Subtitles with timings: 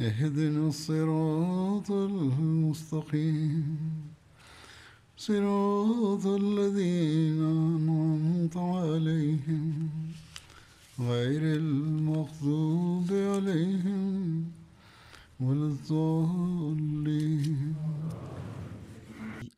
[0.00, 3.78] اهدنا الصراط المستقيم
[5.16, 9.88] صراط الذين أنعمت عليهم
[11.00, 14.44] غير المغضوب عليهم
[15.40, 17.74] ولا الضالين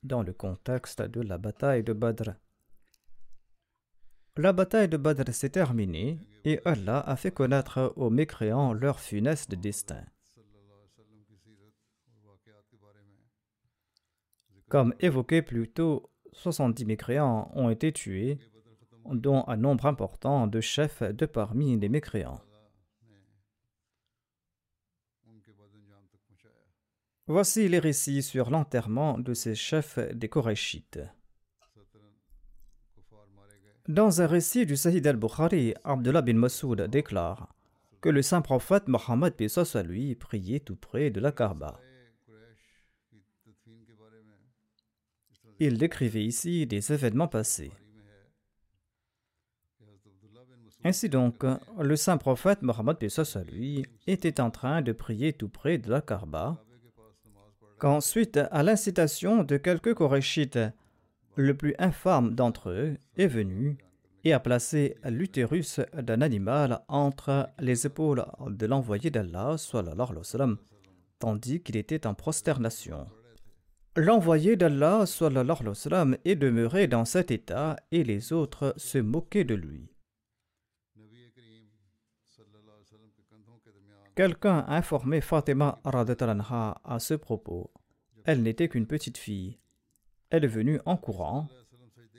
[0.05, 2.31] dans le contexte de la bataille de Badr.
[4.37, 9.55] La bataille de Badr s'est terminée et Allah a fait connaître aux mécréants leur funeste
[9.55, 10.05] destin.
[14.74, 18.40] Comme évoqué plus tôt, 70 mécréants ont été tués,
[19.06, 22.42] dont un nombre important de chefs de parmi les mécréants.
[27.28, 31.02] Voici les récits sur l'enterrement de ces chefs des Korachites.
[33.88, 37.54] Dans un récit du Sahih al-Bukhari, Abdullah bin Masoud déclare
[38.02, 39.36] que le saint prophète Mohammed
[39.76, 41.80] à lui priait tout près de la Kaaba.
[45.66, 47.72] Il décrivait ici des événements passés.
[50.84, 51.46] Ainsi donc,
[51.80, 52.98] le saint prophète Mohammed
[53.50, 56.62] lui était en train de prier tout près de la Kaaba
[57.78, 60.60] quand, suite à l'incitation de quelques Korachites,
[61.36, 63.78] le plus infâme d'entre eux est venu
[64.24, 69.56] et a placé l'utérus d'un animal entre les épaules de l'envoyé d'Allah,
[71.20, 73.06] tandis qu'il était en prosternation.
[73.96, 75.06] L'envoyé d'Allah
[76.26, 79.94] est demeuré dans cet état et les autres se moquaient de lui.
[84.16, 87.72] Quelqu'un a informé Fatima à ce propos.
[88.26, 89.60] Elle n'était qu'une petite fille.
[90.32, 91.48] Elle est venue en courant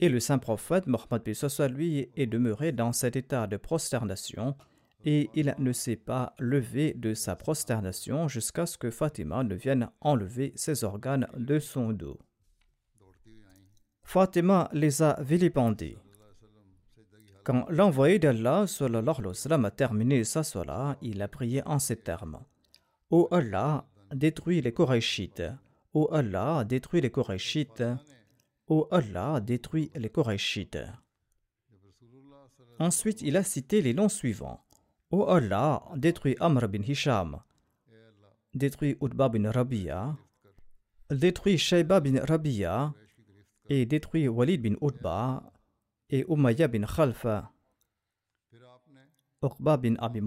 [0.00, 1.22] et le saint prophète Mohammed
[1.70, 4.56] lui est demeuré dans cet état de prosternation
[5.04, 9.90] et il ne s'est pas levé de sa prosternation jusqu'à ce que Fatima ne vienne
[10.00, 12.18] enlever ses organes de son dos.
[14.02, 15.98] Fatima les a vilipendés.
[17.44, 22.40] Quand l'envoyé d'Allah a terminé sa salat, il a prié en ces termes
[23.10, 25.42] Ô Allah, détruis les Korachites.
[25.92, 27.84] Ô Allah, détruis les Korachites.
[28.66, 30.78] Ô Allah, détruis les Korachites.
[32.78, 34.63] Ensuite, il a cité les noms suivants
[35.14, 37.40] Ô Allah, détruis Amr bin Hisham.
[38.52, 40.16] Détruis Utba bin Rabia.
[41.08, 42.92] Détruis Shayba bin Rabia.
[43.68, 45.52] Et détruis Walid bin Utba
[46.10, 47.52] et Umayya bin Khalfa,
[49.40, 50.20] Uqba bin Abi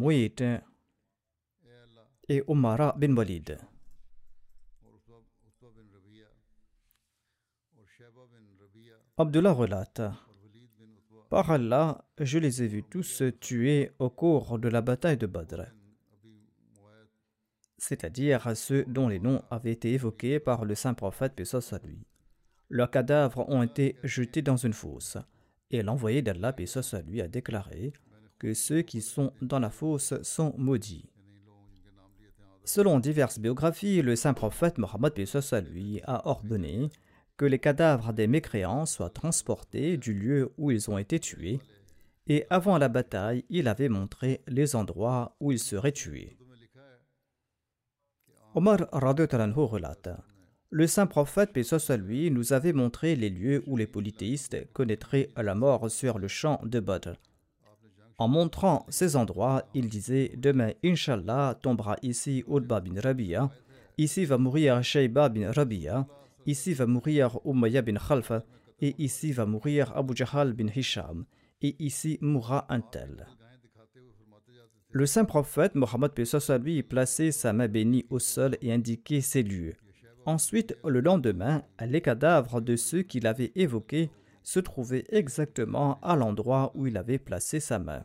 [2.29, 3.57] et Umara bin Walid.
[9.17, 10.26] Abdullah relate
[11.29, 15.63] Par Allah, je les ai vus tous tués au cours de la bataille de Badr,
[17.77, 22.05] c'est-à-dire ceux dont les noms avaient été évoqués par le saint prophète, paix à lui.
[22.69, 25.17] Leurs cadavres ont été jetés dans une fosse.
[25.69, 26.65] Et l'envoyé d'Allah, paix
[27.05, 27.93] lui, a déclaré
[28.39, 31.09] que ceux qui sont dans la fosse sont maudits.
[32.63, 35.13] Selon diverses biographies, le saint prophète Mohammed
[35.71, 36.89] lui a ordonné
[37.37, 41.59] que les cadavres des mécréants soient transportés du lieu où ils ont été tués,
[42.27, 46.37] et avant la bataille, il avait montré les endroits où ils seraient tués.
[48.53, 50.09] Omar relate
[50.69, 55.29] le saint prophète, paix soit lui, nous avait montré les lieux où les polythéistes connaîtraient
[55.37, 57.13] la mort sur le champ de Badr.
[58.17, 63.49] En montrant ces endroits, il disait Demain, Inshallah, tombera ici Udba bin Rabia,
[63.97, 66.05] ici va mourir Shayba bin Rabia,
[66.47, 68.43] ici va mourir Umayya bin Khalfa,
[68.79, 71.25] et ici va mourir Abu Jahal bin Hisham,
[71.61, 73.27] et ici mourra un tel.
[74.89, 76.11] Le saint prophète Mohammed
[76.63, 79.75] lui plaçait sa main bénie au sol et indiquait ces lieux.
[80.25, 84.09] Ensuite, le lendemain, les cadavres de ceux qu'il avait évoqués
[84.43, 88.03] se trouvaient exactement à l'endroit où il avait placé sa main.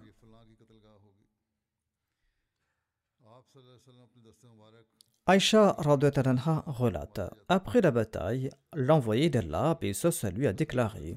[5.25, 11.17] Aïcha relate Après la bataille, l'envoyé d'Allah, Pesos lui a déclaré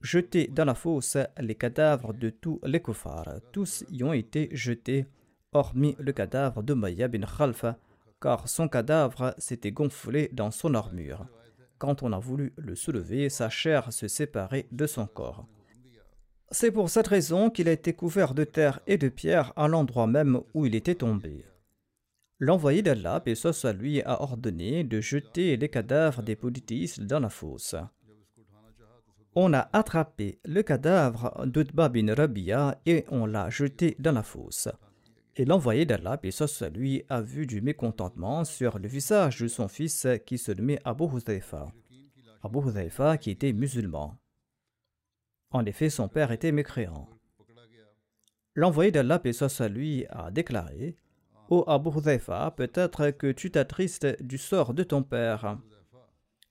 [0.00, 3.42] Jetez dans la fosse les cadavres de tous les koufars.
[3.52, 5.04] Tous y ont été jetés,
[5.52, 7.76] hormis le cadavre de Maya bin Khalfa,
[8.18, 11.26] car son cadavre s'était gonflé dans son armure.
[11.76, 15.46] Quand on a voulu le soulever, sa chair se séparait de son corps.
[16.50, 20.06] C'est pour cette raison qu'il a été couvert de terre et de pierre à l'endroit
[20.06, 21.44] même où il était tombé.
[22.40, 27.74] L'envoyé d'Allah, soit lui, a ordonné de jeter les cadavres des polythéistes dans la fosse.
[29.34, 34.68] On a attrapé le cadavre d'Utba bin Rabia et on l'a jeté dans la fosse.
[35.34, 40.06] Et l'envoyé d'Allah, soit lui, a vu du mécontentement sur le visage de son fils
[40.24, 41.72] qui se nommait Abu Huzaifa.
[42.42, 44.16] Abu Huzaifa qui était musulman.
[45.50, 47.08] En effet, son père était mécréant.
[48.54, 50.96] L'envoyé d'Allah, soit lui, a déclaré
[51.50, 55.58] Ô Abu peut-être que tu t'attristes du sort de ton père.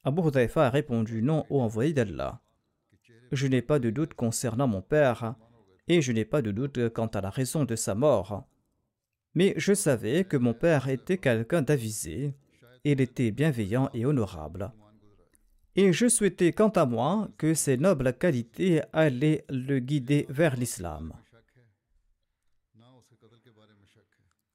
[0.03, 2.41] Abu Hudhaifa a répondu Non, ô envoyé d'Allah.
[3.31, 5.35] Je n'ai pas de doute concernant mon père,
[5.87, 8.47] et je n'ai pas de doute quant à la raison de sa mort.
[9.35, 12.33] Mais je savais que mon père était quelqu'un d'avisé,
[12.83, 14.71] il était bienveillant et honorable.
[15.75, 21.13] Et je souhaitais quant à moi que ces nobles qualités allaient le guider vers l'islam.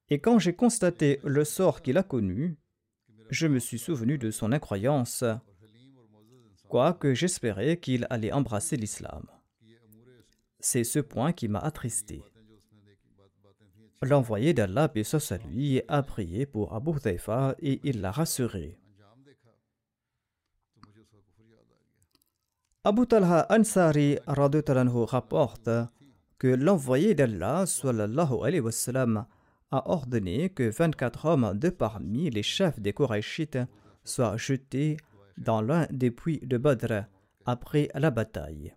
[0.09, 2.57] Et quand j'ai constaté le sort qu'il a connu,
[3.29, 5.23] je me suis souvenu de son incroyance,
[6.67, 9.25] quoique j'espérais qu'il allait embrasser l'islam.
[10.59, 12.23] C'est ce point qui m'a attristé.
[14.01, 18.77] L'envoyé d'Allah, paix à lui, a prié pour Abu Taifa et il l'a rassuré.
[22.83, 25.69] Abu Talha Ansari rapporte
[26.37, 29.25] que l'envoyé d'Allah sallallahu alayhi wa sallam,
[29.73, 33.57] a ordonné que 24 hommes de parmi les chefs des Korachites
[34.03, 34.97] soient jetés
[35.37, 37.05] dans l'un des puits de Badr
[37.45, 38.75] après la bataille.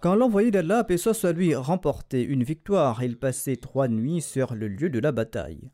[0.00, 4.68] Quand l'envoyé d'Allah, paix soit lui, remportait une victoire, il passait trois nuits sur le
[4.68, 5.70] lieu de la bataille.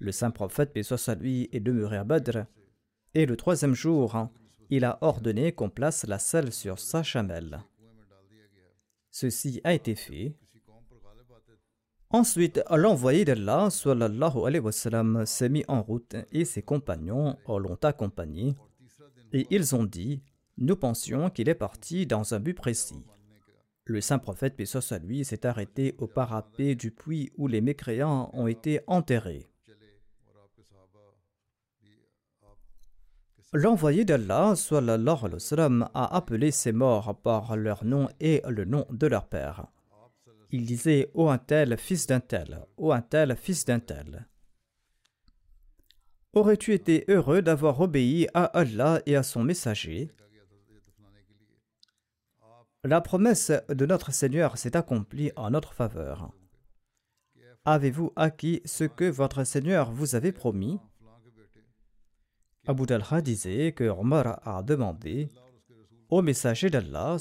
[0.00, 2.44] Le saint prophète, paix soit est demeuré à Badr,
[3.14, 4.28] et le troisième jour,
[4.70, 7.60] il a ordonné qu'on place la selle sur sa chamelle.
[9.12, 10.34] Ceci a été fait,
[12.14, 14.62] Ensuite, l'envoyé d'Allah alayhi
[15.26, 18.54] s'est mis en route et ses compagnons l'ont accompagné.
[19.32, 20.22] Et ils ont dit
[20.56, 23.04] Nous pensions qu'il est parti dans un but précis.
[23.86, 28.30] Le saint prophète, paix à lui, s'est arrêté au parapet du puits où les mécréants
[28.32, 29.48] ont été enterrés.
[33.52, 38.64] L'envoyé d'Allah sallallahu alayhi wa sallam, a appelé ces morts par leur nom et le
[38.64, 39.66] nom de leur père
[40.54, 44.28] il disait Ô un tel, fils d'un tel, ô un tel, fils d'un tel.
[46.32, 50.12] Aurais-tu été heureux d'avoir obéi à Allah et à son messager?
[52.84, 56.30] La promesse de notre Seigneur s'est accomplie en notre faveur.
[57.64, 60.78] Avez-vous acquis ce que votre Seigneur vous avait promis?
[62.66, 65.30] Abu Dalha disait que Omar a demandé
[66.10, 67.16] Ô messager d'Allah,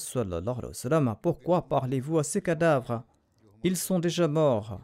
[1.21, 3.03] pourquoi parlez-vous à ces cadavres?
[3.63, 4.81] Ils sont déjà morts.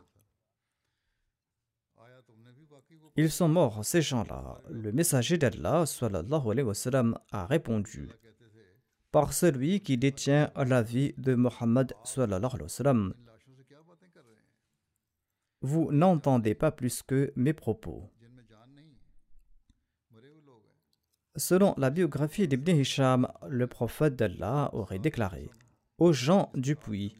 [3.16, 4.62] Ils sont morts, ces gens-là.
[4.70, 5.84] Le messager d'Allah
[7.32, 8.10] a répondu
[9.12, 11.94] Par celui qui détient la vie de Mohammed
[15.62, 18.10] vous n'entendez pas plus que mes propos.
[21.36, 25.50] Selon la biographie d'Ibn Hisham, le prophète d'Allah aurait déclaré
[25.98, 27.18] Aux gens du puits,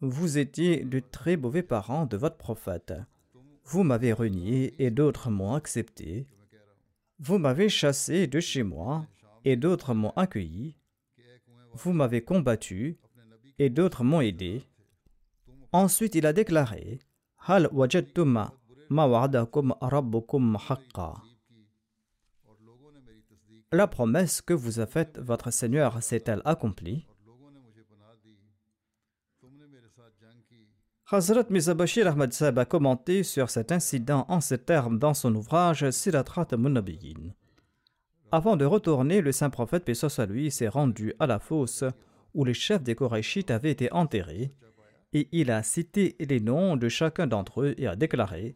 [0.00, 2.94] vous étiez de très mauvais parents de votre prophète.
[3.64, 6.26] Vous m'avez renié et d'autres m'ont accepté.
[7.18, 9.06] Vous m'avez chassé de chez moi
[9.44, 10.74] et d'autres m'ont accueilli.
[11.74, 12.96] Vous m'avez combattu
[13.58, 14.62] et d'autres m'ont aidé.
[15.72, 16.98] Ensuite, il a déclaré
[17.46, 17.68] Hal
[18.90, 20.56] ma rabbukum
[23.70, 27.06] La promesse que vous a faite votre Seigneur s'est-elle accomplie?
[31.12, 36.46] Hazrat Mizabashir Ahmad a commenté sur cet incident en ces termes dans son ouvrage Siratrat
[36.56, 37.34] Munabiyin.
[38.30, 41.82] Avant de retourner, le saint prophète Pesos à lui s'est rendu à la fosse
[42.32, 44.54] où les chefs des Korachites avaient été enterrés
[45.12, 48.54] et il a cité les noms de chacun d'entre eux et a déclaré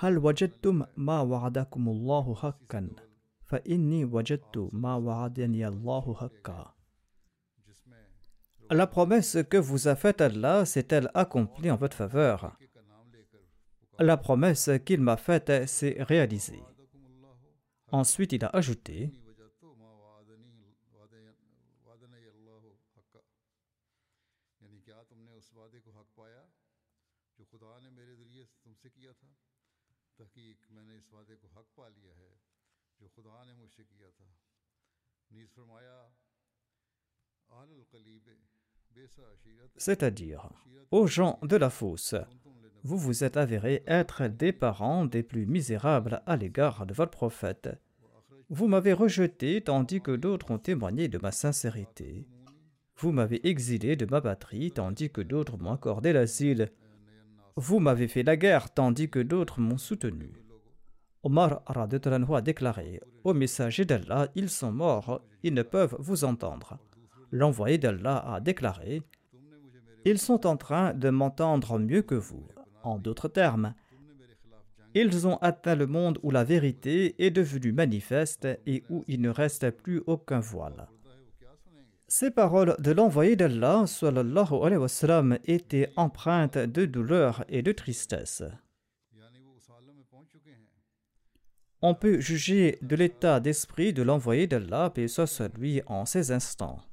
[0.00, 2.88] Hal wajadtum ma wa'adakumullahu haqqan
[3.44, 6.77] fa inni wajadtu ma wa'adani Allahu haqqa.
[8.70, 12.56] La promesse que vous a faite Allah s'est-elle accomplie en votre faveur?
[13.98, 16.62] La promesse qu'il m'a faite s'est réalisée.
[17.90, 19.10] Ensuite, il a ajouté
[39.76, 40.50] c'est-à-dire
[40.90, 42.14] aux gens de la fosse.
[42.84, 47.68] Vous vous êtes avérés être des parents des plus misérables à l'égard de votre prophète.
[48.50, 52.26] Vous m'avez rejeté tandis que d'autres ont témoigné de ma sincérité.
[52.96, 56.70] Vous m'avez exilé de ma patrie tandis que d'autres m'ont accordé l'asile.
[57.56, 60.32] Vous m'avez fait la guerre tandis que d'autres m'ont soutenu.
[61.22, 66.78] Omar a déclaré Au messager d'Allah, ils sont morts, ils ne peuvent vous entendre.
[67.30, 69.02] L'envoyé d'Allah a déclaré
[70.04, 72.46] ils sont en train de m'entendre mieux que vous.
[72.82, 73.74] En d'autres termes,
[74.94, 79.28] ils ont atteint le monde où la vérité est devenue manifeste et où il ne
[79.28, 80.88] reste plus aucun voile.
[82.06, 83.84] Ces paroles de l'envoyé d'Allah
[85.44, 88.44] étaient empreintes de douleur et de tristesse.
[91.82, 96.87] On peut juger de l'état d'esprit de l'envoyé d'Allah, et soit lui, en ces instants.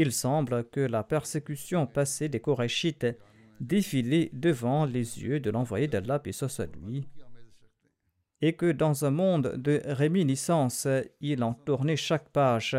[0.00, 3.18] Il semble que la persécution passée des Korachites
[3.60, 7.08] défilait devant les yeux de l'envoyé d'Allah, et lui,
[8.40, 10.86] et que dans un monde de réminiscence,
[11.20, 12.76] il en tournait chaque page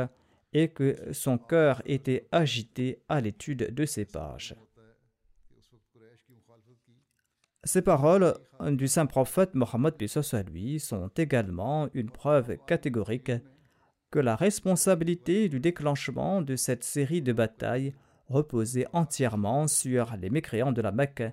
[0.54, 4.56] et que son cœur était agité à l'étude de ces pages.
[7.66, 8.34] Ces paroles
[8.72, 9.96] du saint prophète Mohammed
[10.50, 13.34] lui sont également une preuve catégorique
[14.12, 17.94] que la responsabilité du déclenchement de cette série de batailles
[18.28, 21.24] reposait entièrement sur les mécréants de la Mecque,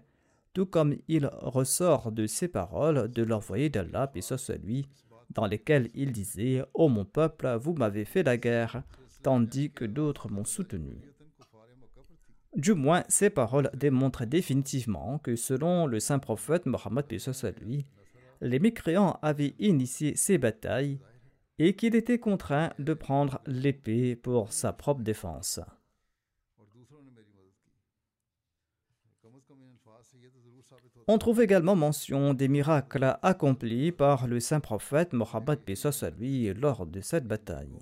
[0.52, 4.88] tout comme il ressort de ces paroles de l'envoyé d'Allah, et ce lui,
[5.30, 8.83] dans lesquelles il disait Ô mon peuple, vous m'avez fait la guerre,
[9.23, 10.99] tandis que d'autres m'ont soutenu.
[12.54, 17.04] Du moins, ces paroles démontrent définitivement que selon le saint prophète Mohammed
[18.42, 20.99] les mécréants avaient initié ces batailles
[21.58, 25.60] et qu'il était contraint de prendre l'épée pour sa propre défense.
[31.08, 35.60] On trouve également mention des miracles accomplis par le saint prophète Mohammed
[36.02, 37.78] à lui lors de cette bataille.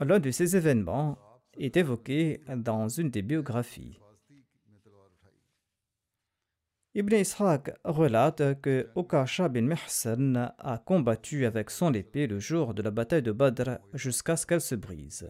[0.00, 1.16] L'un de ces événements
[1.56, 4.00] est évoqué dans une des biographies.
[6.96, 12.82] Ibn Ishaq relate que Okasha bin Mihsan a combattu avec son épée le jour de
[12.82, 15.28] la bataille de Badr jusqu'à ce qu'elle se brise.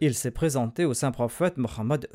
[0.00, 2.08] Il s'est présenté au saint prophète Mohammed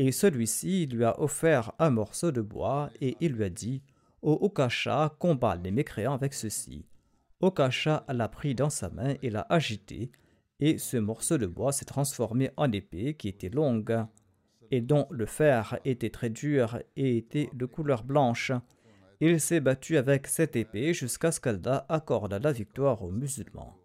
[0.00, 3.80] et celui-ci lui a offert un morceau de bois et il lui a dit
[4.20, 6.84] Ô Okasha, combat les mécréants avec ceci.
[7.40, 10.10] Okasha l'a pris dans sa main et l'a agité,
[10.58, 14.06] et ce morceau de bois s'est transformé en épée qui était longue
[14.72, 18.52] et dont le fer était très dur et était de couleur blanche.
[19.20, 23.76] Il s'est battu avec cette épée jusqu'à ce qu'Allah accorde la victoire aux musulmans.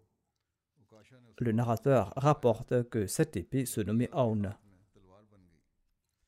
[1.38, 4.56] Le narrateur rapporte que cette épée se nommait Aoun.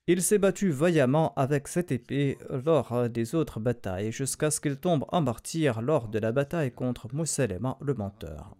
[0.06, 5.06] Il s'est battu vaillamment avec cette épée lors des autres batailles jusqu'à ce qu'il tombe
[5.08, 8.56] en martyr lors de la bataille contre Moussalema le menteur.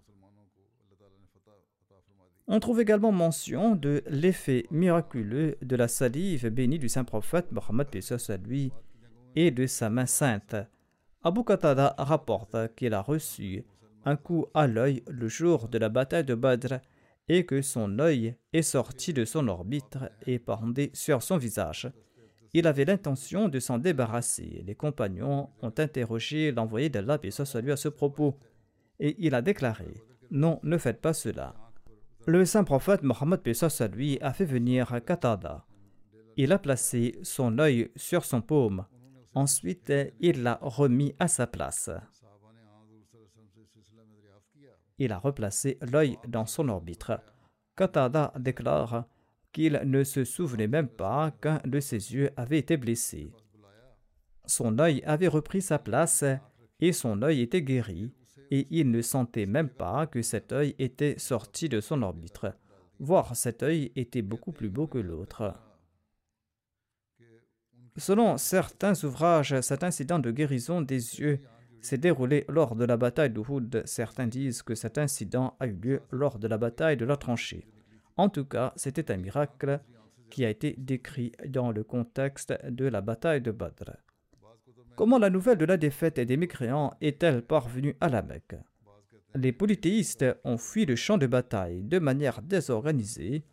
[2.52, 7.86] On trouve également mention de l'effet miraculeux de la salive bénie du saint prophète Mohammed
[8.28, 8.72] à lui
[9.36, 10.56] et de sa main sainte.
[11.22, 13.64] Abu Qatada rapporte qu'il a reçu
[14.04, 16.80] un coup à l'œil le jour de la bataille de Badr
[17.28, 21.88] et que son œil est sorti de son orbite et pendé sur son visage.
[22.52, 24.64] Il avait l'intention de s'en débarrasser.
[24.66, 28.36] Les compagnons ont interrogé l'envoyé d'Allah à ce propos.
[28.98, 30.02] Et il a déclaré
[30.32, 31.69] Non, ne faites pas cela.
[32.26, 33.40] Le saint prophète Mohammed
[33.80, 35.64] à lui a fait venir Qatada.
[36.36, 38.84] Il a placé son œil sur son paume.
[39.34, 41.90] Ensuite, il l'a remis à sa place.
[44.98, 47.12] Il a replacé l'œil dans son orbite.
[47.74, 49.06] Qatada déclare
[49.52, 53.32] qu'il ne se souvenait même pas qu'un de ses yeux avait été blessé.
[54.44, 56.24] Son œil avait repris sa place
[56.80, 58.12] et son œil était guéri,
[58.50, 62.46] et il ne sentait même pas que cet œil était sorti de son orbite,
[62.98, 65.54] voire cet œil était beaucoup plus beau que l'autre.
[67.96, 71.40] Selon certains ouvrages, cet incident de guérison des yeux
[71.80, 73.82] s'est déroulé lors de la bataille d'Uhud.
[73.84, 77.66] Certains disent que cet incident a eu lieu lors de la bataille de la tranchée.
[78.16, 79.80] En tout cas, c'était un miracle
[80.30, 83.96] qui a été décrit dans le contexte de la bataille de Badr.
[84.96, 88.56] Comment la nouvelle de la défaite des mécréants est-elle parvenue à la Mecque?
[89.34, 93.44] Les polythéistes ont fui le champ de bataille de manière désorganisée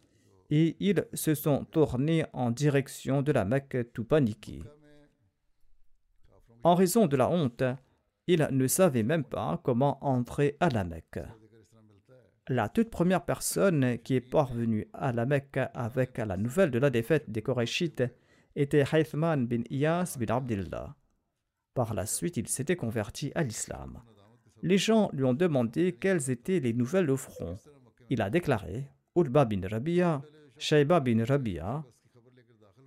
[0.50, 4.64] et ils se sont tournés en direction de la Mecque tout paniqués.
[6.64, 7.64] En raison de la honte,
[8.28, 11.20] ils ne savaient même pas comment entrer à la Mecque.
[12.50, 16.90] La toute première personne qui est parvenue à la Mecque avec la nouvelle de la
[16.90, 18.04] défaite des Korachites
[18.56, 20.96] était Haythman bin Iyas bin Abdullah.
[21.78, 24.02] Par la suite, il s'était converti à l'islam.
[24.64, 27.20] Les gens lui ont demandé quelles étaient les nouvelles au.
[28.10, 30.24] Il a déclaré Utba bin Rabia,
[30.58, 31.86] Shaiba bin Rabia,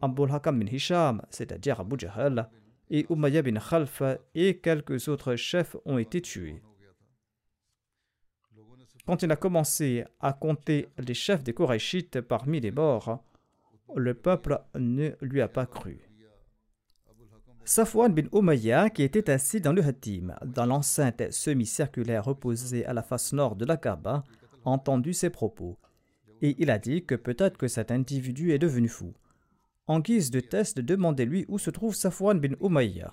[0.02, 2.50] Abul Hakam bin Hisham, c'est-à-dire Abu Jahl,
[2.90, 4.02] et Umayya bin Khalf
[4.34, 6.60] et quelques autres chefs ont été tués.
[9.06, 13.22] Quand il a commencé à compter les chefs des Korachites parmi les morts,
[13.94, 16.09] le peuple ne lui a pas cru.
[17.64, 23.02] Safwan bin Umayya, qui était assis dans le Hatim, dans l'enceinte semi-circulaire opposée à la
[23.02, 24.24] face nord de la Kaaba,
[24.64, 25.78] a entendu ses propos.
[26.42, 29.12] Et il a dit que peut-être que cet individu est devenu fou.
[29.86, 33.12] En guise de test, demandez-lui où se trouve Safwan bin Umayya.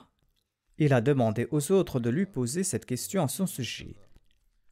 [0.78, 3.96] Il a demandé aux autres de lui poser cette question à son sujet.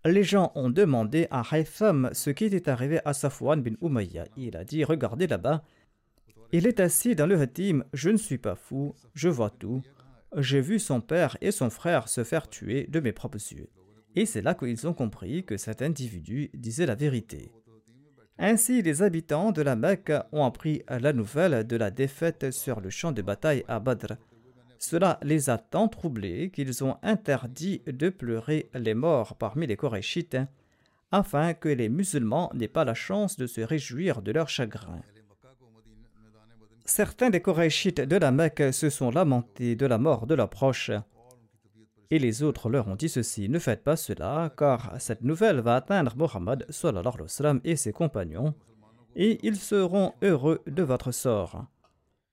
[0.06, 4.26] Les gens ont demandé à Haytham ce qui était arrivé à Safwan bin Umayya.
[4.38, 5.64] Il a dit Regardez là-bas,
[6.52, 9.82] il est assis dans le hatim, je ne suis pas fou, je vois tout.
[10.38, 13.70] J'ai vu son père et son frère se faire tuer de mes propres yeux.
[14.16, 17.52] Et c'est là qu'ils ont compris que cet individu disait la vérité.
[18.38, 22.90] Ainsi, les habitants de la Mecque ont appris la nouvelle de la défaite sur le
[22.90, 24.16] champ de bataille à Badr.
[24.78, 30.38] Cela les a tant troublés qu'ils ont interdit de pleurer les morts parmi les Korachites,
[31.12, 35.02] afin que les musulmans n'aient pas la chance de se réjouir de leur chagrin.
[36.88, 40.92] Certains des Korachites de la Mecque se sont lamentés de la mort de leurs proches.
[42.12, 45.78] Et les autres leur ont dit ceci Ne faites pas cela, car cette nouvelle va
[45.78, 46.68] atteindre Mohammed
[47.64, 48.54] et ses compagnons,
[49.16, 51.66] et ils seront heureux de votre sort.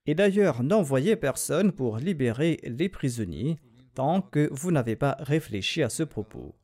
[0.04, 3.56] Et d'ailleurs, n'envoyez personne pour libérer les prisonniers
[3.94, 6.54] tant que vous n'avez pas réfléchi à ce propos.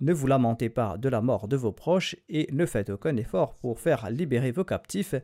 [0.00, 3.54] Ne vous lamentez pas de la mort de vos proches et ne faites aucun effort
[3.56, 5.14] pour faire libérer vos captifs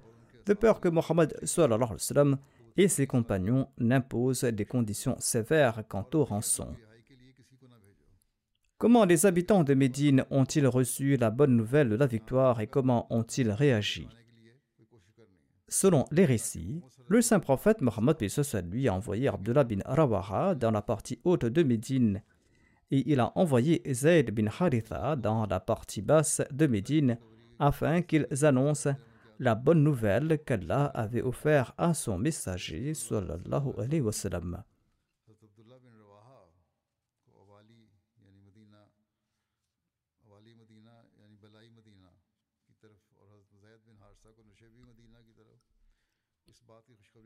[0.49, 1.39] de peur que Mohammed
[2.77, 6.75] et ses compagnons n'imposent des conditions sévères quant aux rançons.
[8.79, 13.07] Comment les habitants de Médine ont-ils reçu la bonne nouvelle de la victoire et comment
[13.11, 14.09] ont-ils réagi?
[15.69, 18.17] Selon les récits, le saint prophète Mohammed
[18.71, 22.23] lui a envoyé Abdullah bin Rawaha dans la partie haute de Médine
[22.91, 27.19] et il a envoyé Zayd bin Haritha dans la partie basse de Médine
[27.59, 28.95] afin qu'ils annoncent
[29.39, 34.63] la bonne nouvelle qu'Allah avait offert à son messager sallallahu alayhi wa sallam.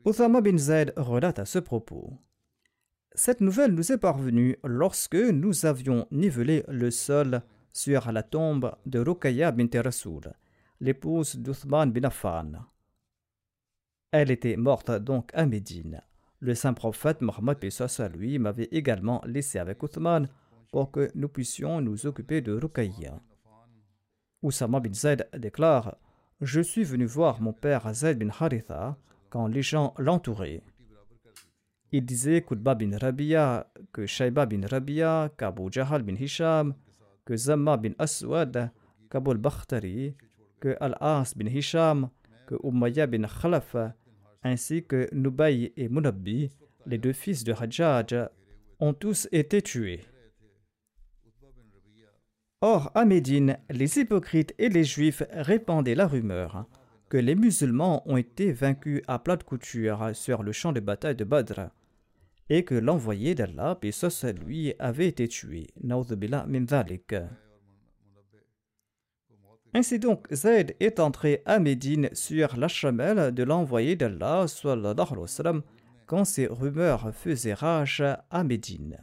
[0.05, 2.17] Uthama bin Zaid relate à ce propos.
[3.15, 8.99] Cette nouvelle nous est parvenue lorsque nous avions nivelé le sol sur la tombe de
[8.99, 10.33] Rukaya bint Rasoul
[10.79, 12.65] l'épouse d'Uthman bin Affan.
[14.11, 16.01] Elle était morte donc à Médine.
[16.39, 20.27] Le saint prophète Mohammed à lui m'avait également laissé avec Uthman
[20.71, 23.19] pour que nous puissions nous occuper de Ruqayya.
[24.41, 25.95] Oussama bin Zaid déclare
[26.41, 28.97] Je suis venu voir mon père Zaid bin Haritha
[29.29, 30.61] quand les gens l'entouraient.
[31.91, 36.73] Il disait qu'Utba bin Rabia, que Shaiba bin Rabia, qu'Abu Jahal bin Hisham,
[37.23, 38.71] que Zamma bin Aswad,
[39.09, 40.15] qu'Abu Bakhtari,
[40.63, 42.09] que Al-As bin Hisham,
[42.47, 43.75] que Umayya bin Khalaf,
[44.43, 46.51] ainsi que Nubay et Munabbi,
[46.85, 48.29] les deux fils de Hajjaj,
[48.79, 49.99] ont tous été tués.
[52.61, 56.65] Or, à Médine, les hypocrites et les juifs répandaient la rumeur
[57.09, 61.17] que les musulmans ont été vaincus à plat de couture sur le champ de bataille
[61.17, 61.71] de Badr
[62.49, 63.93] et que l'envoyé d'Allah, puis
[64.45, 65.67] lui, avait été tué.
[65.83, 66.65] min
[69.73, 74.45] ainsi donc, Zayd est entré à Médine sur la chamelle de l'envoyé d'Allah
[76.05, 78.99] quand ces rumeurs faisaient rage à Médine.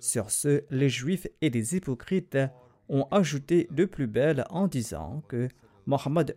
[0.00, 2.38] Sur ce, les Juifs et les hypocrites
[2.88, 5.48] ont ajouté de plus belle en disant que
[5.86, 6.36] Mohammed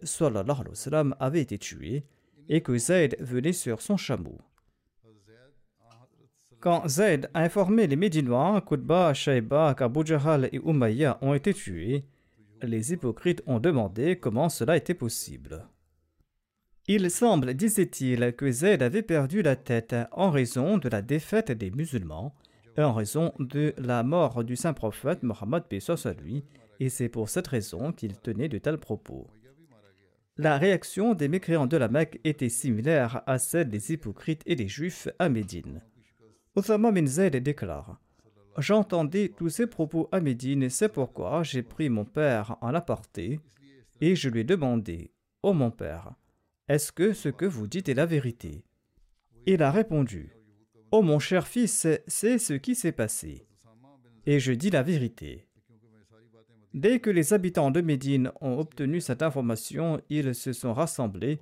[1.20, 2.04] avait été tué
[2.50, 4.38] et que Zayd venait sur son chameau.
[6.60, 12.06] Quand Zayd a informé les Médinois qu'Utba, Shaiba, Jahal et Umayya ont été tués,
[12.64, 15.68] les hypocrites ont demandé comment cela était possible.
[16.88, 21.72] Il semble, disait-il, que Zayd avait perdu la tête en raison de la défaite des
[21.72, 22.36] musulmans
[22.78, 26.44] et en raison de la mort du saint prophète Mohammed à lui,
[26.80, 29.28] et c'est pour cette raison qu'il tenait de tels propos.
[30.38, 34.68] La réaction des mécréants de la Mecque était similaire à celle des hypocrites et des
[34.68, 35.82] juifs à Médine.
[36.56, 38.00] Outhama bin Zayd déclare
[38.58, 43.40] J'entendais tous ces propos à Médine, c'est pourquoi j'ai pris mon père en aparté
[44.00, 45.12] et je lui ai demandé
[45.42, 46.14] Ô oh mon père,
[46.68, 48.64] est-ce que ce que vous dites est la vérité?
[49.46, 50.32] Il a répondu
[50.92, 53.48] Ô oh mon cher fils, c'est ce qui s'est passé.
[54.26, 55.48] Et je dis la vérité.
[56.74, 61.40] Dès que les habitants de Médine ont obtenu cette information, ils se sont rassemblés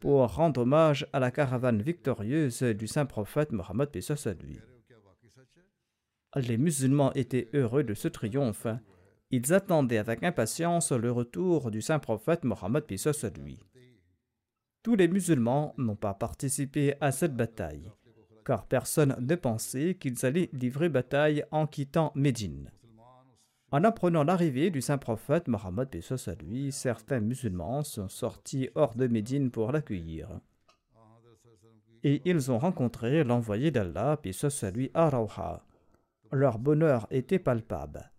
[0.00, 3.90] pour rendre hommage à la caravane victorieuse du saint prophète Mohammed
[4.42, 4.71] lui.
[6.36, 8.66] Les musulmans étaient heureux de ce triomphe.
[9.30, 12.84] Ils attendaient avec impatience le retour du saint prophète Mohammed
[13.38, 13.58] lui.
[14.82, 17.92] Tous les musulmans n'ont pas participé à cette bataille,
[18.44, 22.70] car personne ne pensait qu'ils allaient livrer bataille en quittant Médine.
[23.70, 25.88] En apprenant l'arrivée du saint prophète Mohammed
[26.28, 30.28] à lui, certains musulmans sont sortis hors de Médine pour l'accueillir.
[32.02, 34.18] Et ils ont rencontré l'envoyé d'Allah,
[34.72, 35.64] lui, à Rauha.
[36.32, 38.10] Leur bonheur était palpable.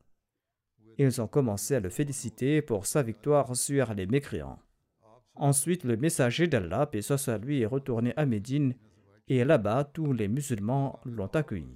[0.99, 4.59] Ils ont commencé à le féliciter pour sa victoire sur les mécréants.
[5.35, 6.89] Ensuite, le messager d'Allah,
[7.27, 8.75] à lui, est retourné à Médine,
[9.27, 11.75] et là-bas, tous les musulmans l'ont accueilli.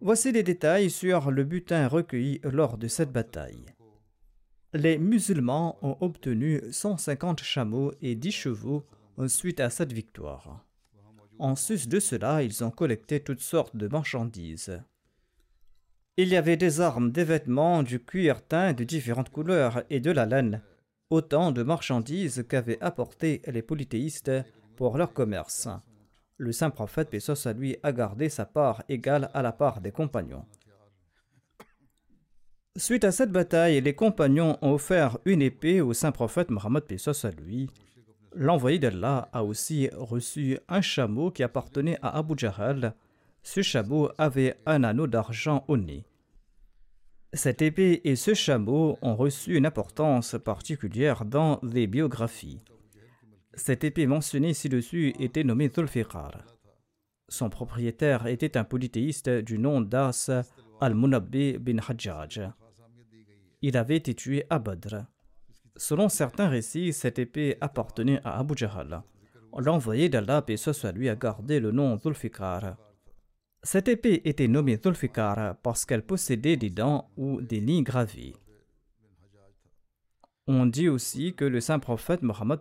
[0.00, 3.64] Voici les détails sur le butin recueilli lors de cette bataille.
[4.74, 8.86] Les musulmans ont obtenu 150 chameaux et 10 chevaux
[9.26, 10.64] suite à cette victoire.
[11.38, 14.80] En sus de cela, ils ont collecté toutes sortes de marchandises.
[16.16, 20.10] Il y avait des armes, des vêtements, du cuir teint de différentes couleurs et de
[20.10, 20.62] la laine,
[21.10, 24.30] autant de marchandises qu'avaient apporté les polythéistes
[24.76, 25.68] pour leur commerce
[26.36, 29.92] le saint prophète, Pesos à lui, a gardé sa part égale à la part des
[29.92, 30.44] compagnons.
[32.76, 37.24] Suite à cette bataille, les compagnons ont offert une épée au saint prophète Mohammed Pesos
[37.24, 37.70] à lui.
[38.36, 42.94] L'envoyé d'Allah a aussi reçu un chameau qui appartenait à Abu Jahal.
[43.42, 46.04] Ce chameau avait un anneau d'argent au nez.
[47.32, 52.60] Cette épée et ce chameau ont reçu une importance particulière dans les biographies.
[53.54, 56.44] Cette épée mentionnée ci-dessus était nommée Zulfiqar.
[57.28, 60.30] Son propriétaire était un polythéiste du nom d'As
[60.80, 62.50] al-Munabbi bin Hajjaj.
[63.62, 65.04] Il avait été tué à Badr.
[65.76, 69.02] Selon certains récits, cette épée appartenait à Abu Jahal.
[69.56, 72.76] L'envoyé d'Allah, et soit lui, a gardé le nom Zulfiqar.
[73.62, 78.34] Cette épée était nommée Zulfiqar parce qu'elle possédait des dents ou des lignes gravées.
[80.46, 82.60] On dit aussi que le saint prophète Mohammed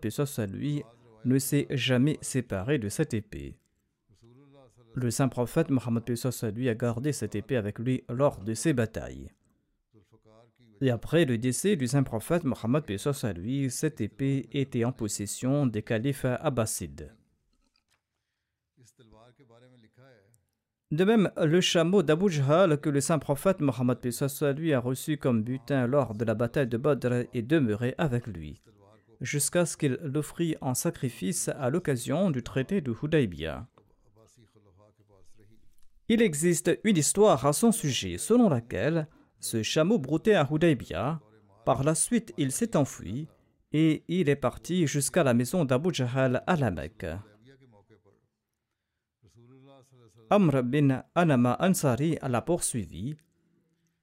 [0.54, 0.84] lui
[1.26, 3.58] ne s'est jamais séparé de cette épée.
[4.96, 6.04] Le saint prophète Mohammed
[6.56, 9.30] lui a gardé cette épée avec lui lors de ses batailles.
[10.84, 12.84] Et après le décès du saint prophète Mohammed
[13.24, 17.16] à lui, cette épée était en possession des califes abbassides.
[20.92, 23.98] De même, le chameau d'Abu Jahal que le saint prophète Mohammed
[24.58, 28.62] lui a reçu comme butin lors de la bataille de Badr est demeuré avec lui,
[29.22, 33.66] jusqu'à ce qu'il l'offrit en sacrifice à l'occasion du traité de Hudaybiyah.
[36.10, 39.08] Il existe une histoire à son sujet selon laquelle
[39.44, 41.20] ce chameau broutait à Hudaybiyah.
[41.66, 43.28] Par la suite, il s'est enfui
[43.74, 47.06] et il est parti jusqu'à la maison d'Abu Jahal à la Mecque.
[50.30, 53.18] Amr bin Anama Ansari l'a poursuivi,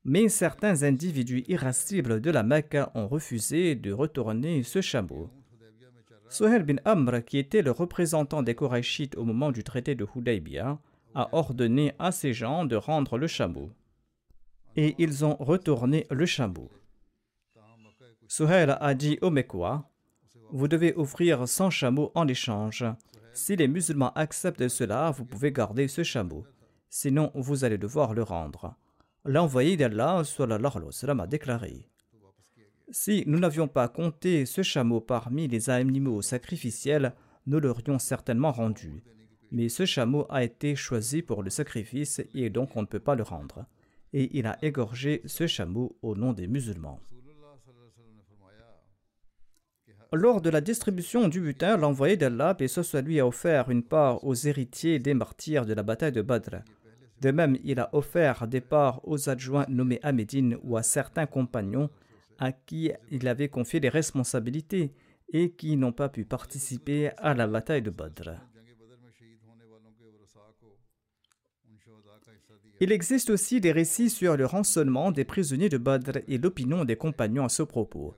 [0.04, 5.30] mais certains individus irascibles de la Mecque ont refusé de retourner ce chameau.
[6.28, 10.78] Sohel bin Amr, qui était le représentant des Korachites au moment du traité de Hudaybiyah,
[11.14, 13.70] a ordonné à ces gens de rendre le chameau.
[14.76, 16.70] Et ils ont retourné le chameau.
[18.28, 19.90] Sohel a dit aux Mekwa
[20.50, 22.84] Vous devez offrir 100 chameaux en échange.
[23.32, 26.44] Si les musulmans acceptent cela, vous pouvez garder ce chameau.
[26.88, 28.74] Sinon, vous allez devoir le rendre.
[29.24, 31.88] L'envoyé d'Allah a déclaré
[32.90, 37.14] Si nous n'avions pas compté ce chameau parmi les animaux sacrificiels,
[37.46, 39.02] nous l'aurions certainement rendu.
[39.52, 43.16] mais ce chameau a été choisi pour le sacrifice et donc on ne peut pas
[43.16, 43.66] le rendre.
[44.12, 47.00] Et il a égorgé ce chameau au nom des musulmans.
[50.12, 54.24] Lors de la distribution du butin, l'envoyé d'Allah, et ce lui, a offert une part
[54.24, 56.56] aux héritiers des martyrs de la bataille de Badr.
[57.20, 61.26] De même, il a offert des parts aux adjoints nommés à Médine ou à certains
[61.26, 61.90] compagnons
[62.40, 64.94] à qui il avait confié des responsabilités
[65.32, 68.32] et qui n'ont pas pu participer à la bataille de Badr.
[72.82, 76.96] Il existe aussi des récits sur le rançonnement des prisonniers de Badr et l'opinion des
[76.96, 78.14] compagnons à ce propos.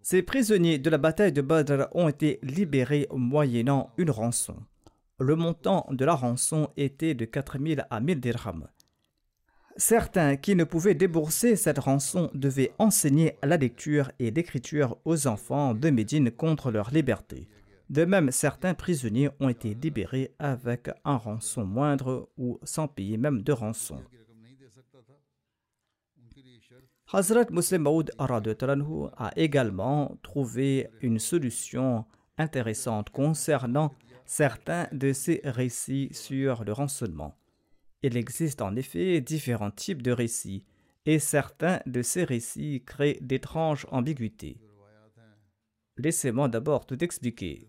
[0.00, 4.56] Ces prisonniers de la bataille de Badr ont été libérés moyennant une rançon.
[5.18, 8.66] Le montant de la rançon était de 4000 à 1000 dirhams.
[9.76, 15.74] Certains qui ne pouvaient débourser cette rançon devaient enseigner la lecture et l'écriture aux enfants
[15.74, 17.48] de Médine contre leur liberté.
[17.90, 23.42] De même, certains prisonniers ont été libérés avec un rançon moindre ou sans payer même
[23.42, 24.02] de rançon.
[27.12, 32.06] Hazrat Muslim Maud a également trouvé une solution
[32.38, 33.94] intéressante concernant
[34.24, 37.36] certains de ces récits sur le rançonnement.
[38.02, 40.64] Il existe en effet différents types de récits,
[41.06, 44.58] et certains de ces récits créent d'étranges ambiguïtés.
[45.98, 47.68] Laissez-moi d'abord tout expliquer.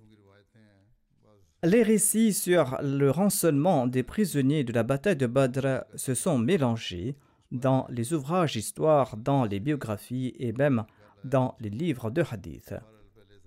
[1.65, 7.15] Les récits sur le rançonnement des prisonniers de la bataille de Badr se sont mélangés
[7.51, 10.85] dans les ouvrages d'histoire, dans les biographies et même
[11.23, 12.75] dans les livres de hadith.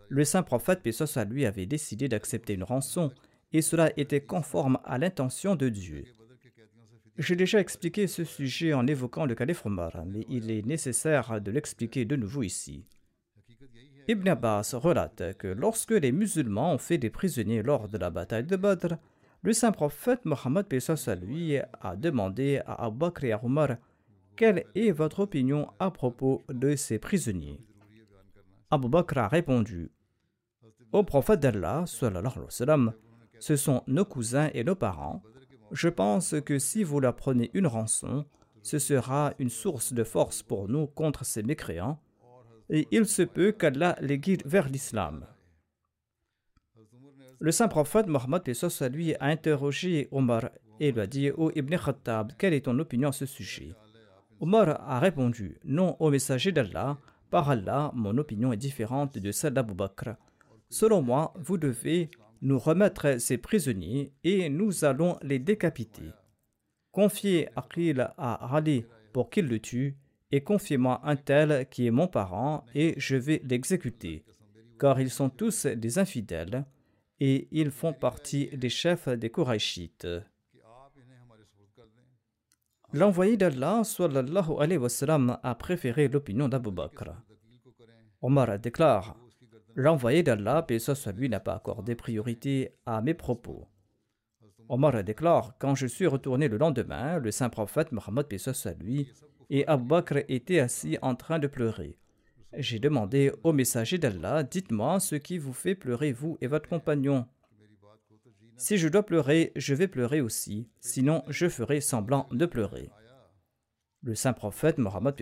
[0.08, 3.12] Le saint prophète, paix à lui, avait décidé d'accepter une rançon
[3.52, 6.02] et cela était conforme à l'intention de Dieu.
[7.18, 11.52] J'ai déjà expliqué ce sujet en évoquant le calife Omar, mais il est nécessaire de
[11.52, 12.84] l'expliquer de nouveau ici.
[14.10, 18.46] Ibn Abbas relate que lorsque les musulmans ont fait des prisonniers lors de la bataille
[18.46, 18.94] de Badr,
[19.42, 20.64] le saint prophète Mohammed
[21.20, 23.76] lui a demandé à Abu Bakr et à Omar
[24.34, 27.60] Quelle est votre opinion à propos de ces prisonniers?
[28.70, 29.90] Abu Bakr a répondu
[30.90, 35.22] Au prophète d'Allah, ce sont nos cousins et nos parents.
[35.70, 38.24] Je pense que si vous leur prenez une rançon,
[38.62, 42.00] ce sera une source de force pour nous contre ces mécréants
[42.70, 45.26] il se peut qu'Allah les guide vers l'islam.
[47.40, 48.42] Le saint prophète Mohammed
[48.92, 50.50] lui a interrogé Omar
[50.80, 53.74] et lui a dit Ô Ibn Khattab, quelle est ton opinion à ce sujet?
[54.40, 56.98] Omar a répondu Non, au messager d'Allah,
[57.30, 60.16] par Allah, mon opinion est différente de celle d'Abu Bakr.
[60.68, 62.10] Selon moi, vous devez
[62.42, 66.10] nous remettre ces prisonniers et nous allons les décapiter.
[66.92, 69.96] Confiez Aqil à Ali pour qu'il le tue
[70.30, 74.24] et confiez-moi un tel qui est mon parent, et je vais l'exécuter,
[74.78, 76.64] car ils sont tous des infidèles,
[77.20, 80.06] et ils font partie des chefs des Korachites.
[82.92, 87.10] L'envoyé d'Allah sallallahu alayhi wa sallam, a préféré l'opinion d'Abu Bakr.
[88.22, 89.14] Omar déclare
[89.74, 93.68] L'envoyé d'Allah, paix soit lui, n'a pas accordé priorité à mes propos.
[94.68, 99.08] Omar déclare Quand je suis retourné le lendemain, le saint prophète Mohammed, paix soit lui,
[99.50, 101.98] et Abu Bakr était assis en train de pleurer.
[102.56, 107.26] J'ai demandé au messager d'Allah, dites-moi ce qui vous fait pleurer vous et votre compagnon.
[108.56, 112.90] Si je dois pleurer, je vais pleurer aussi, sinon je ferai semblant de pleurer.
[114.02, 115.14] Le saint prophète Mohammed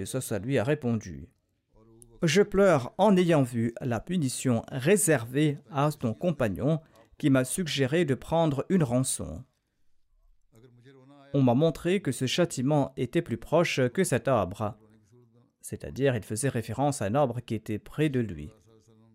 [0.42, 1.28] lui a répondu
[2.22, 6.80] Je pleure en ayant vu la punition réservée à ton compagnon
[7.18, 9.44] qui m'a suggéré de prendre une rançon
[11.36, 14.74] on m'a montré que ce châtiment était plus proche que cet arbre.
[15.60, 18.50] C'est-à-dire, il faisait référence à un arbre qui était près de lui.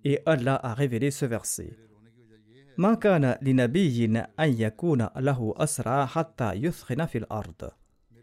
[0.04, 1.76] Et Allah a révélé ce verset.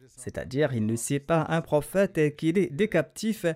[0.07, 3.47] C'est-à-dire, il ne sait pas un prophète qu'il est décaptif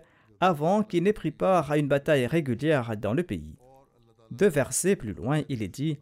[0.40, 3.57] avant qu'il n'ait pris part à une bataille régulière dans le pays.
[4.33, 5.98] Deux versets plus loin, il est dit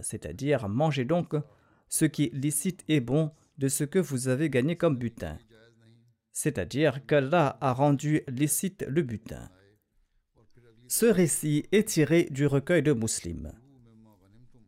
[0.00, 1.34] c'est-à-dire mangez donc
[1.88, 5.36] ce qui est licite et bon de ce que vous avez gagné comme butin.
[6.32, 9.48] C'est-à-dire qu'Allah a rendu licite le butin.
[10.86, 13.52] Ce récit est tiré du recueil de Muslim.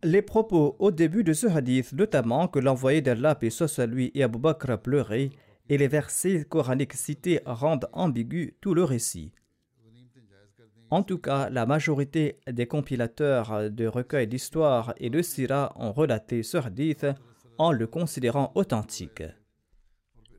[0.03, 4.23] Les propos au début de ce hadith, notamment que l'envoyé d'Allah, paix soit lui, et
[4.23, 5.31] Abu Bakr pleuraient,
[5.69, 9.33] et les versets coraniques cités rendent ambigu tout le récit.
[10.91, 16.43] En tout cas, la majorité des compilateurs de recueils d'histoire et de sira ont relaté
[16.43, 17.07] ce hadith
[17.59, 19.23] en le considérant authentique.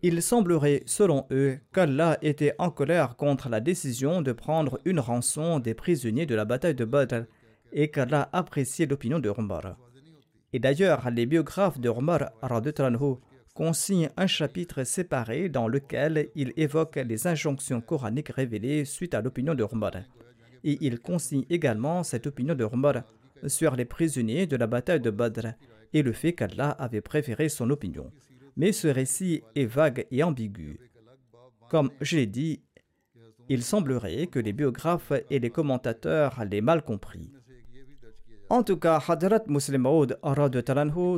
[0.03, 5.59] Il semblerait, selon eux, qu'Allah était en colère contre la décision de prendre une rançon
[5.59, 7.25] des prisonniers de la bataille de Badr,
[7.71, 9.77] et qu'Allah appréciait l'opinion de Omar.
[10.51, 12.31] Et d'ailleurs, les biographes de Omar
[13.53, 19.53] consignent un chapitre séparé dans lequel il évoque les injonctions coraniques révélées suite à l'opinion
[19.53, 19.91] de Omar.
[20.63, 23.03] Et il consigne également cette opinion de Omar
[23.47, 25.47] sur les prisonniers de la bataille de Badr
[25.93, 28.11] et le fait qu'Allah avait préféré son opinion.
[28.55, 30.79] Mais ce récit est vague et ambigu.
[31.69, 32.61] Comme je l'ai dit,
[33.49, 37.31] il semblerait que les biographes et les commentateurs l'aient mal compris.
[38.49, 40.19] En tout cas, Hadrat Muslim Maud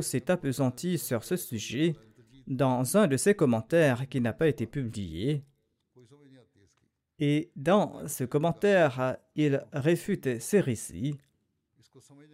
[0.02, 1.96] s'est appesanti sur ce sujet
[2.46, 5.42] dans un de ses commentaires qui n'a pas été publié.
[7.26, 11.16] Et dans ce commentaire, il réfute ces récits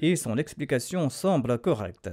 [0.00, 2.10] et son explication semble correcte.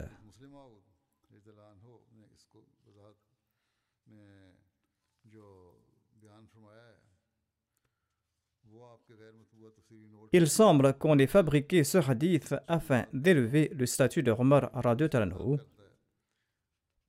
[10.32, 14.70] Il semble qu'on ait fabriqué ce hadith afin d'élever le statut de Omar
[15.10, 15.58] Talanhu,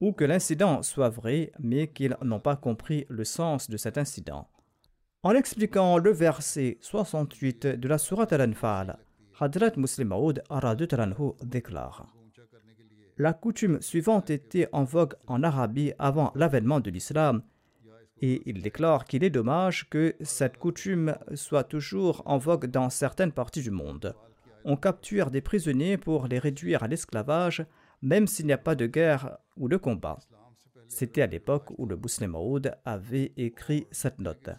[0.00, 4.48] ou que l'incident soit vrai, mais qu'ils n'ont pas compris le sens de cet incident.
[5.24, 8.98] En expliquant le verset 68 de la Sourate Al-Anfal,
[9.40, 10.14] Hadrat Muslim
[10.88, 12.06] Talanhu déclare
[13.16, 17.42] La coutume suivante était en vogue en Arabie avant l'avènement de l'islam
[18.20, 23.32] et il déclare qu'il est dommage que cette coutume soit toujours en vogue dans certaines
[23.32, 24.14] parties du monde.
[24.64, 27.66] On capture des prisonniers pour les réduire à l'esclavage,
[28.02, 30.18] même s'il n'y a pas de guerre ou de combat.
[30.86, 34.50] C'était à l'époque où le Muslim Maud avait écrit cette note.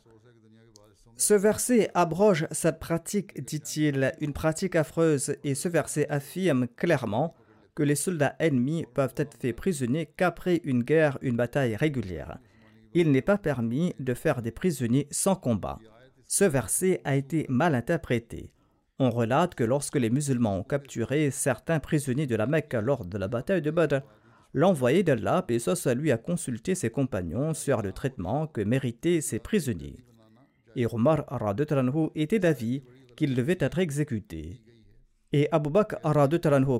[1.19, 7.35] Ce verset abroge cette pratique, dit-il, une pratique affreuse, et ce verset affirme clairement
[7.75, 12.39] que les soldats ennemis peuvent être faits prisonniers qu'après une guerre, une bataille régulière
[12.93, 15.79] il n'est pas permis de faire des prisonniers sans combat.
[16.27, 18.51] Ce verset a été mal interprété.
[18.99, 23.17] On relate que lorsque les musulmans ont capturé certains prisonniers de la Mecque lors de
[23.17, 24.01] la bataille de Badr,
[24.53, 25.59] l'envoyé d'Allah, paix
[25.95, 30.03] lui a consulté ses compagnons sur le traitement que méritaient ces prisonniers.
[30.75, 31.25] Et Omar
[32.15, 32.83] était d'avis
[33.15, 34.61] qu'ils devaient être exécutés.
[35.31, 35.97] Et Abu Bakr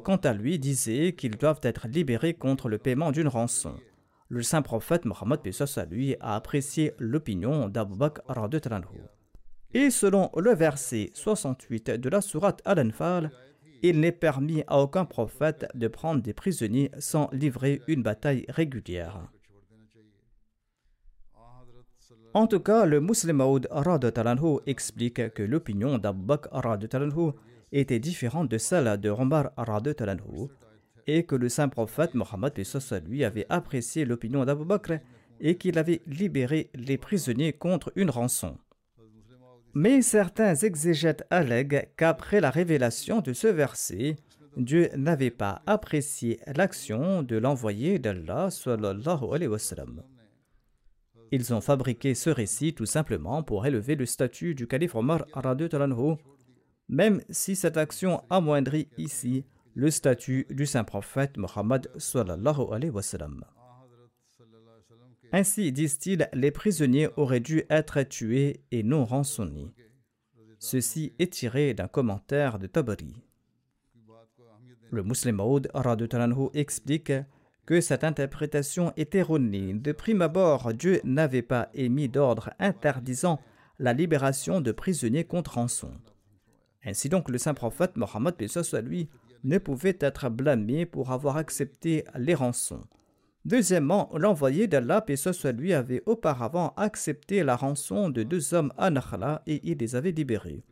[0.03, 3.75] quant à lui, disait qu'ils doivent être libérés contre le paiement d'une rançon
[4.29, 5.39] le saint prophète Mohammed
[5.89, 8.21] lui a apprécié l'opinion d'Abu Bakr
[9.73, 13.31] Et selon le verset 68 de la sourate Al-Anfal,
[13.81, 19.31] il n'est permis à aucun prophète de prendre des prisonniers sans livrer une bataille régulière.
[22.33, 23.67] En tout cas, le musulman Maud
[24.67, 26.49] explique que l'opinion d'Abu Bakr
[27.71, 29.51] était différente de celle de Omar
[31.07, 32.53] et que le saint prophète Mohammed
[33.07, 34.99] lui avait apprécié l'opinion d'Abu Bakr
[35.39, 38.57] et qu'il avait libéré les prisonniers contre une rançon.
[39.73, 44.17] Mais certains exégètes allèguent qu'après la révélation de ce verset,
[44.55, 48.49] Dieu n'avait pas apprécié l'action de l'envoyé d'Allah
[51.31, 55.25] Ils ont fabriqué ce récit tout simplement pour élever le statut du calife Omar
[56.89, 61.89] même si cette action amoindrit ici le statut du saint prophète Mohammed
[65.31, 69.71] Ainsi, disent-ils, les prisonniers auraient dû être tués et non rançonnés.
[70.57, 73.13] Ceci est tiré d'un commentaire de Tabari.
[74.89, 75.71] Le musulman Maud
[76.55, 77.13] explique
[77.69, 79.75] que cette interprétation est erronée.
[79.75, 83.39] De prime abord, Dieu n'avait pas émis d'ordre interdisant
[83.77, 85.91] la libération de prisonniers contre rançon.
[86.83, 88.33] Ainsi donc, le saint prophète Mohammed
[88.83, 89.07] lui
[89.43, 92.81] ne pouvait être blâmé pour avoir accepté les rançons.
[93.45, 98.89] Deuxièmement, l'envoyé d'Allah, ce soit lui, avait auparavant accepté la rançon de deux hommes à
[98.89, 100.63] Nakhla et il les avait libérés.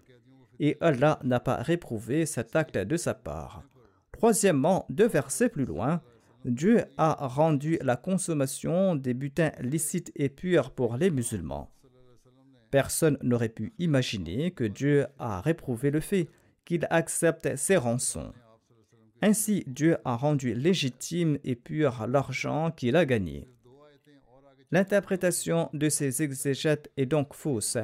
[0.59, 3.61] Et Allah n'a pas réprouvé cet acte de sa part.
[4.13, 6.01] Troisièmement, deux versets plus loin,
[6.47, 11.69] Dieu a rendu la consommation des butins licites et purs pour les musulmans.
[12.71, 16.29] Personne n'aurait pu imaginer que Dieu a réprouvé le fait
[16.63, 18.31] qu'il accepte ces rançons.
[19.21, 23.49] Ainsi, Dieu a rendu légitime et pur l'argent qu'il a gagné.
[24.71, 27.77] L'interprétation de ces exégètes est donc fausse.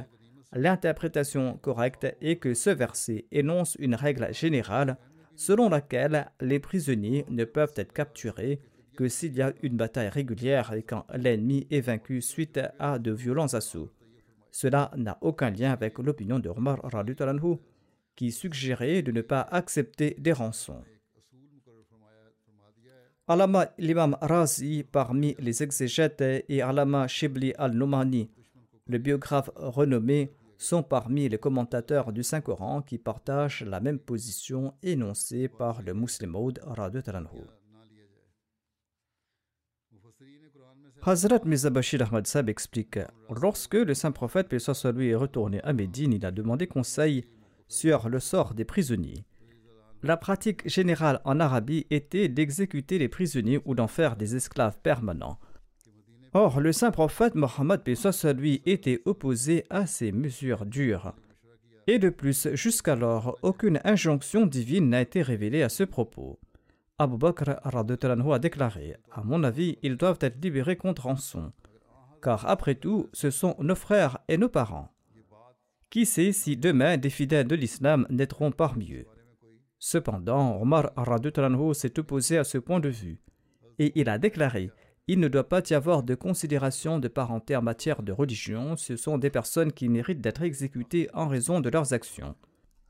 [0.53, 4.97] L'interprétation correcte est que ce verset énonce une règle générale
[5.35, 8.59] selon laquelle les prisonniers ne peuvent être capturés
[8.95, 13.11] que s'il y a une bataille régulière et quand l'ennemi est vaincu suite à de
[13.11, 13.91] violents assauts.
[14.51, 16.79] Cela n'a aucun lien avec l'opinion de Omar
[18.15, 20.83] qui suggérait de ne pas accepter des rançons.
[23.27, 28.29] Alama l'imam Razi parmi les exégètes et Alama Shibli al-Numani,
[28.85, 30.33] le biographe renommé,
[30.63, 36.31] sont parmi les commentateurs du Saint-Coran qui partagent la même position énoncée par le Muslim
[36.31, 36.59] Maud
[41.05, 42.97] Hazrat Mirza Bashir Ahmad Sab explique
[43.29, 47.25] Lorsque le saint prophète, paix soit lui, est retourné à Médine, il a demandé conseil
[47.67, 49.25] sur le sort des prisonniers.
[50.01, 55.39] La pratique générale en Arabie était d'exécuter les prisonniers ou d'en faire des esclaves permanents.
[56.35, 57.81] Or, le saint prophète Mohammed
[58.35, 61.13] lui était opposé à ces mesures dures.
[61.85, 66.39] Et de plus, jusqu'alors, aucune injonction divine n'a été révélée à ce propos.
[66.97, 71.51] Abu Bakr a déclaré À mon avis, ils doivent être libérés contre rançon.
[72.21, 74.89] Car après tout, ce sont nos frères et nos parents.
[75.91, 79.05] Qui sait si demain des fidèles de l'islam naîtront parmi eux
[79.77, 80.91] Cependant, Omar
[81.73, 83.19] s'est opposé à ce point de vue.
[83.77, 84.71] Et il a déclaré
[85.07, 88.95] Il ne doit pas y avoir de considération de parenté en matière de religion, ce
[88.95, 92.35] sont des personnes qui méritent d'être exécutées en raison de leurs actions.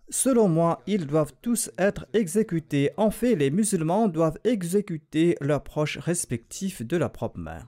[0.09, 2.91] Selon moi, ils doivent tous être exécutés.
[2.97, 7.67] En fait, les musulmans doivent exécuter leurs proches respectifs de leur propre main.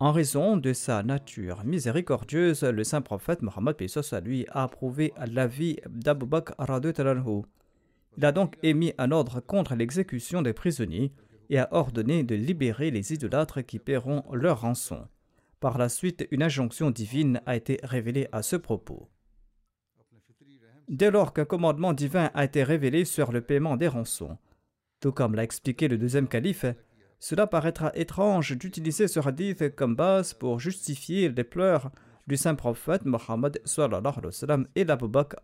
[0.00, 3.76] En raison de sa nature miséricordieuse, le saint prophète Mohammed
[4.10, 6.54] à lui a approuvé l'avis d'Abu Bakr
[8.18, 11.12] Il a donc émis un ordre contre l'exécution des prisonniers
[11.50, 15.06] et a ordonné de libérer les idolâtres qui paieront leur rançon.
[15.60, 19.08] Par la suite, une injonction divine a été révélée à ce propos.
[20.88, 24.36] Dès lors qu'un commandement divin a été révélé sur le paiement des rançons,
[25.00, 26.66] tout comme l'a expliqué le deuxième calife,
[27.18, 31.90] cela paraîtra étrange d'utiliser ce hadith comme base pour justifier les pleurs
[32.26, 33.62] du saint prophète Mohammed
[34.74, 35.38] et d'Abu Bakr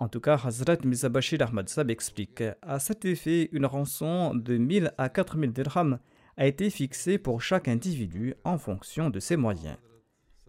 [0.00, 4.92] En tout cas, Hazrat Mizabashir Ahmad Sab explique À cet effet, une rançon de 1000
[4.98, 5.98] à 4000 dirhams
[6.36, 9.76] a été fixée pour chaque individu en fonction de ses moyens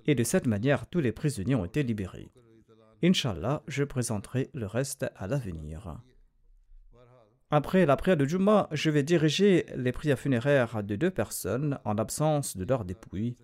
[0.07, 2.29] et de cette manière tous les prisonniers ont été libérés.
[3.03, 5.97] Inch'Allah, je présenterai le reste à l'avenir.
[7.51, 11.97] Après la prière de Juma, je vais diriger les prières funéraires de deux personnes en
[11.97, 13.35] absence de leur dépouille.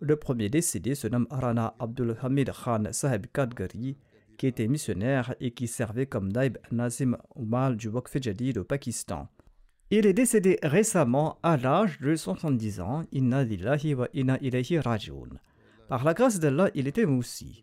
[0.00, 3.96] Le premier décédé se nomme Rana Abdul Hamid Khan Sahib Kadgari,
[4.36, 9.28] qui était missionnaire et qui servait comme Naib Nazim Umal du Waqf Jadid au Pakistan.
[9.90, 13.04] Il est décédé récemment à l'âge de 70 ans.
[13.12, 15.38] Inna lillahi wa inna ilayhi rajoun.
[15.88, 17.62] Par la grâce d'Allah, il était moussi.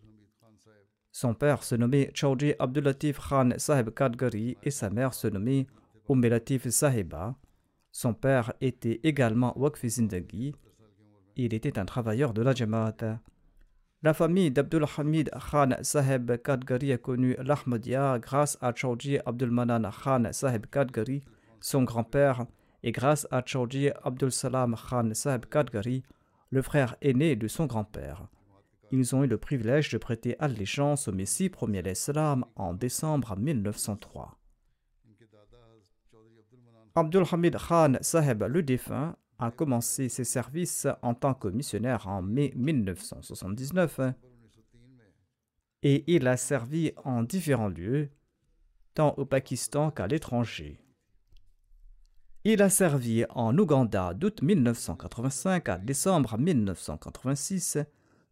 [1.11, 5.65] Son père se nommait Chaudhry Abdulatif Khan Sahib Kadgari et sa mère se nommait
[6.07, 7.35] Ummelatif Sahiba.
[7.91, 10.53] Son père était également Waqf Zindagi.
[11.35, 13.19] Il était un travailleur de la Jamaat.
[14.01, 20.23] La famille d'Abdul Hamid Khan Sahib Kadgari a connu l'Ahmadiyya grâce à Chaudhry Abdulmanan Khan
[20.31, 21.21] Sahib Kadgari,
[21.59, 22.45] son grand-père,
[22.81, 26.03] et grâce à Chaudhry Abdul Salam Khan Sahib Kadgari,
[26.49, 28.29] le frère aîné de son grand-père.
[28.91, 34.39] Ils ont eu le privilège de prêter allégeance au Messie premier l'Islam en décembre 1903.
[36.95, 42.21] Abdul Hamid Khan Saheb le défunt a commencé ses services en tant que missionnaire en
[42.21, 44.01] mai 1979
[45.83, 48.09] et il a servi en différents lieux,
[48.93, 50.81] tant au Pakistan qu'à l'étranger.
[52.43, 57.79] Il a servi en Ouganda d'août 1985 à décembre 1986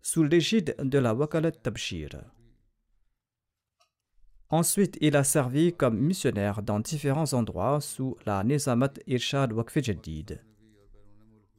[0.02, 2.22] sous l'égide de la Wakalat Tabshir.
[4.50, 10.42] Ensuite, il a servi comme missionnaire dans différents endroits sous la Nizamat Irshad Waqf Jadid.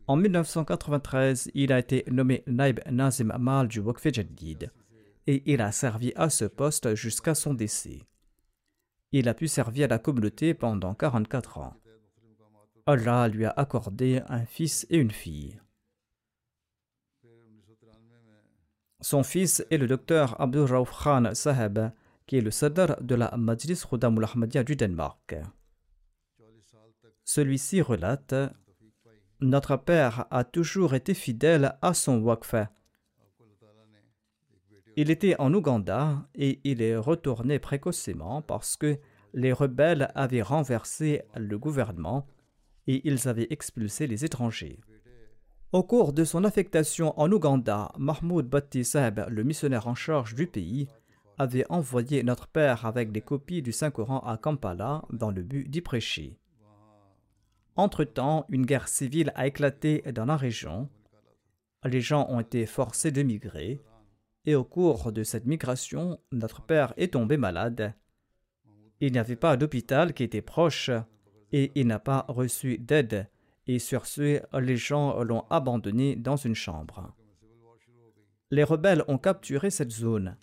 [0.08, 4.72] En 1993, il a été nommé Naib Nazim Amal du Waqf Jadid
[5.26, 8.00] et il a servi à ce poste jusqu'à son décès.
[9.12, 11.74] Il a pu servir la communauté pendant 44 ans.
[12.86, 15.60] Allah lui a accordé un fils et une fille.
[19.02, 21.90] Son fils est le docteur Abdul Rauf Khan Saheb,
[22.26, 25.36] qui est le sadr de la Majlis Khudamul Ahmadiyya du Danemark.
[27.24, 28.34] Celui-ci relate
[29.40, 32.56] Notre père a toujours été fidèle à son waqf.
[34.96, 38.98] Il était en Ouganda et il est retourné précocement parce que
[39.34, 42.26] les rebelles avaient renversé le gouvernement
[42.88, 44.80] et ils avaient expulsé les étrangers.
[45.70, 48.50] Au cours de son affectation en Ouganda, Mahmoud
[48.82, 50.88] Saheb, le missionnaire en charge du pays,
[51.38, 55.80] avait envoyé notre père avec des copies du Saint-Coran à Kampala dans le but d'y
[55.80, 56.40] prêcher.
[57.78, 60.88] Entre-temps, une guerre civile a éclaté dans la région.
[61.84, 63.80] Les gens ont été forcés de migrer.
[64.44, 67.94] Et au cours de cette migration, notre père est tombé malade.
[69.00, 70.90] Il n'y avait pas d'hôpital qui était proche
[71.52, 73.28] et il n'a pas reçu d'aide,
[73.68, 77.14] et sur ce, les gens l'ont abandonné dans une chambre.
[78.50, 80.36] les rebelles ont capturé cette zone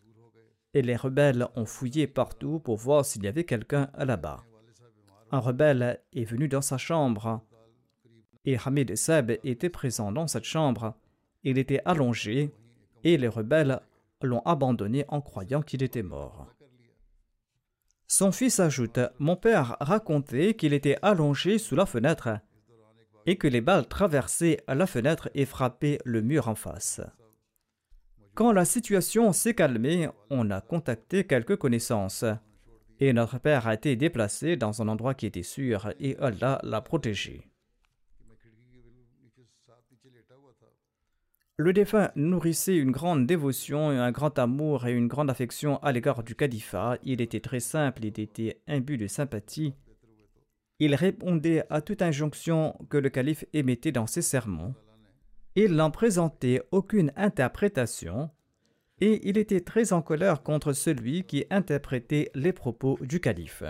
[0.73, 4.43] et les rebelles ont fouillé partout pour voir s'il y avait quelqu'un là-bas.
[5.31, 7.41] Un rebelle est venu dans sa chambre
[8.45, 10.95] et Hamid Seb était présent dans cette chambre.
[11.43, 12.51] Il était allongé
[13.03, 13.81] et les rebelles
[14.21, 16.47] l'ont abandonné en croyant qu'il était mort.
[18.07, 22.29] Son fils ajoute Mon père racontait qu'il était allongé sous la fenêtre
[23.25, 27.01] et que les balles traversaient la fenêtre et frappaient le mur en face.
[28.35, 32.25] Quand la situation s'est calmée, on a contacté quelques connaissances.
[32.99, 36.81] Et notre père a été déplacé dans un endroit qui était sûr et Allah l'a
[36.81, 37.41] protégé.
[41.57, 46.21] Le défunt nourrissait une grande dévotion, un grand amour et une grande affection à l'égard
[46.21, 46.97] du califat.
[47.03, 49.73] Il était très simple, il était imbu de sympathie.
[50.79, 54.75] Il répondait à toute injonction que le calife émettait dans ses sermons.
[55.55, 58.29] Il n'en présentait aucune interprétation
[59.01, 63.63] et il était très en colère contre celui qui interprétait les propos du calife.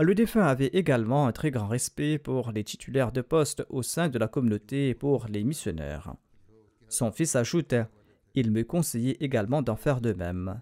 [0.00, 4.08] Le défunt avait également un très grand respect pour les titulaires de poste au sein
[4.08, 6.14] de la communauté et pour les missionnaires.
[6.88, 7.74] Son fils ajoute
[8.34, 10.60] Il me conseillait également d'en faire de même.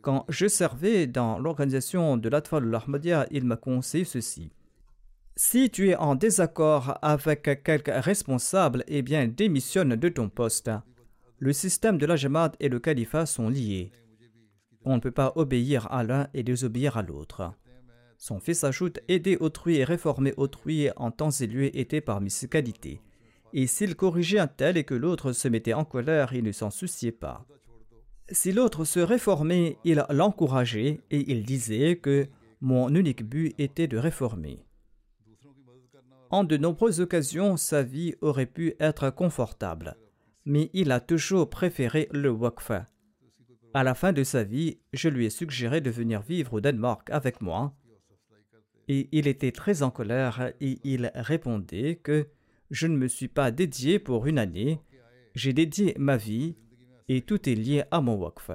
[0.00, 4.50] Quand je servais dans l'organisation de l'Atfal al il m'a conseillé ceci.
[5.36, 10.70] Si tu es en désaccord avec quelque responsable, eh bien démissionne de ton poste.
[11.42, 12.14] Le système de la
[12.60, 13.90] et le califat sont liés.
[14.84, 17.52] On ne peut pas obéir à l'un et désobéir à l'autre.
[18.16, 22.46] Son fils ajoute Aider autrui et réformer autrui en temps et lieu était parmi ses
[22.46, 23.00] qualités.
[23.52, 26.70] Et s'il corrigeait un tel et que l'autre se mettait en colère, il ne s'en
[26.70, 27.44] souciait pas.
[28.30, 32.28] Si l'autre se réformait, il l'encourageait et il disait que
[32.60, 34.64] mon unique but était de réformer.
[36.30, 39.96] En de nombreuses occasions, sa vie aurait pu être confortable,
[40.44, 42.88] mais il a toujours préféré le wakfa.
[43.74, 47.08] À la fin de sa vie, je lui ai suggéré de venir vivre au Danemark
[47.10, 47.74] avec moi
[48.88, 52.28] et il était très en colère et il répondait que
[52.70, 54.80] je ne me suis pas dédié pour une année,
[55.34, 56.56] j'ai dédié ma vie
[57.08, 58.50] et tout est lié à mon waqf.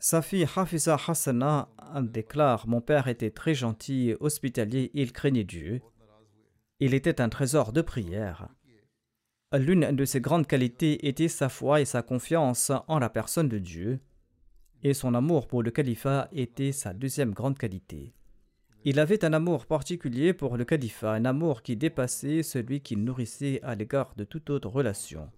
[0.00, 1.68] Sa fille Hafiza Hassana
[2.02, 5.80] déclare Mon père était très gentil, hospitalier, il craignait Dieu.
[6.80, 8.48] Il était un trésor de prière.
[9.52, 13.58] L'une de ses grandes qualités était sa foi et sa confiance en la personne de
[13.58, 14.00] Dieu
[14.82, 18.14] et son amour pour le califat était sa deuxième grande qualité.
[18.84, 23.60] Il avait un amour particulier pour le califat, un amour qui dépassait celui qu'il nourrissait
[23.62, 25.28] à l'égard de toute autre relation.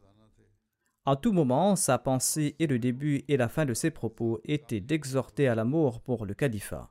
[1.07, 4.80] À tout moment, sa pensée et le début et la fin de ses propos étaient
[4.80, 6.91] d'exhorter à l'amour pour le califat.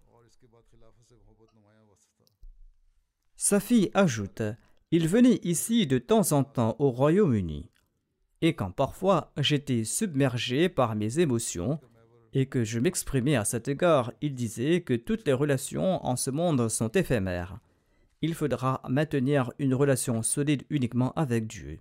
[3.42, 4.42] Sa fille ajoute
[4.92, 7.70] Il venait ici de temps en temps au Royaume-Uni,
[8.42, 11.80] et quand parfois j'étais submergé par mes émotions,
[12.34, 16.32] et que je m'exprimais à cet égard, il disait que toutes les relations en ce
[16.32, 17.62] monde sont éphémères.
[18.22, 21.80] Il faudra maintenir une relation solide uniquement avec Dieu.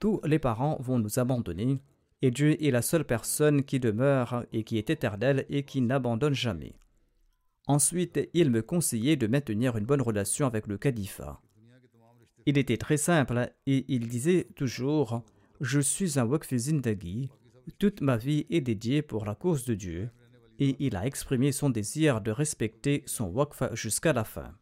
[0.00, 1.78] Tous les parents vont nous abandonner,
[2.22, 6.34] et Dieu est la seule personne qui demeure et qui est éternelle et qui n'abandonne
[6.34, 6.74] jamais.
[7.66, 11.40] Ensuite, il me conseillait de maintenir une bonne relation avec le califat.
[12.46, 15.22] Il était très simple et il disait toujours
[15.60, 17.30] Je suis un Wakfi Zindagi,
[17.78, 20.10] toute ma vie est dédiée pour la cause de Dieu
[20.58, 24.54] et il a exprimé son désir de respecter son waqf jusqu'à la fin.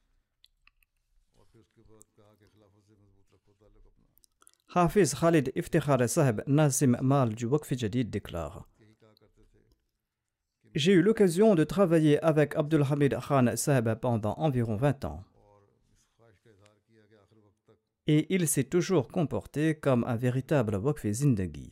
[4.74, 8.68] Hafiz Khalid Iftikhar Sahib Nazim Mal du Jadid déclare
[10.78, 15.24] J'ai eu l'occasion de travailler avec Abdul Hamid Khan Sahib pendant environ 20 ans.
[18.06, 21.68] Et il s'est toujours comporté comme un véritable Waqf Zindagi.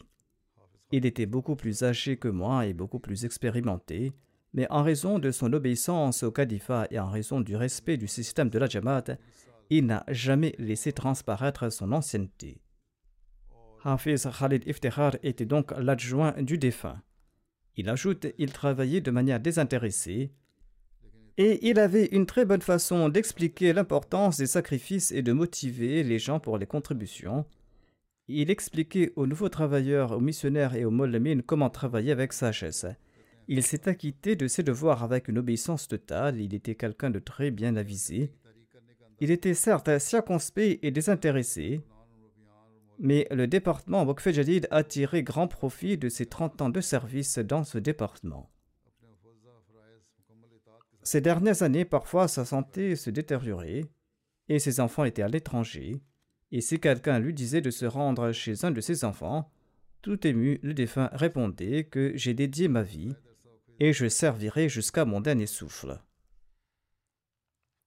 [0.91, 4.13] Il était beaucoup plus âgé que moi et beaucoup plus expérimenté,
[4.53, 8.51] mais en raison de son obéissance au califat et en raison du respect du système
[8.51, 9.19] de la Jamaat,
[9.71, 12.61] il n'a jamais laissé transparaître son ancienneté.
[13.85, 17.01] Hafiz Khalid Iftikhar était donc l'adjoint du défunt.
[17.77, 20.31] Il ajoute il travaillait de manière désintéressée
[21.39, 26.19] et il avait une très bonne façon d'expliquer l'importance des sacrifices et de motiver les
[26.19, 27.45] gens pour les contributions,
[28.29, 32.87] il expliquait aux nouveaux travailleurs, aux missionnaires et aux mollemines comment travailler avec sagesse.
[33.49, 37.53] Il s'est acquitté de ses devoirs avec une obéissance totale, il était quelqu'un de très
[37.53, 38.33] bien avisé.
[39.21, 41.83] Il était certes circonspect et désintéressé,
[42.99, 47.65] mais le département Jadid a tiré grand profit de ses 30 ans de service dans
[47.65, 48.51] ce département.
[51.03, 53.85] Ces dernières années, parfois, sa santé se détériorait
[54.49, 56.01] et ses enfants étaient à l'étranger,
[56.53, 59.51] et si quelqu'un lui disait de se rendre chez un de ses enfants,
[60.03, 63.15] tout ému, le défunt répondait que j'ai dédié ma vie
[63.81, 66.01] et je servirai jusqu'à mon dernier souffle.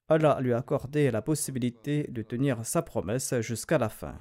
[0.10, 4.18] Allah lui a accordé la possibilité de tenir sa promesse jusqu'à la fin.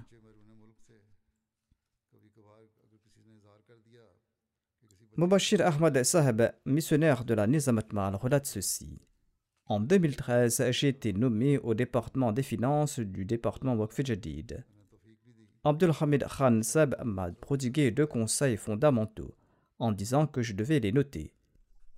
[5.18, 9.00] Mubashir Ahmad Saheb, missionnaire de la Nizamat Mal, relate ceci.
[9.66, 14.64] En 2013, j'ai été nommé au département des finances du département Waqf Jadid.
[15.64, 19.34] Abdul Hamid Khan Sab m'a prodigué deux conseils fondamentaux
[19.80, 21.32] en disant que je devais les noter.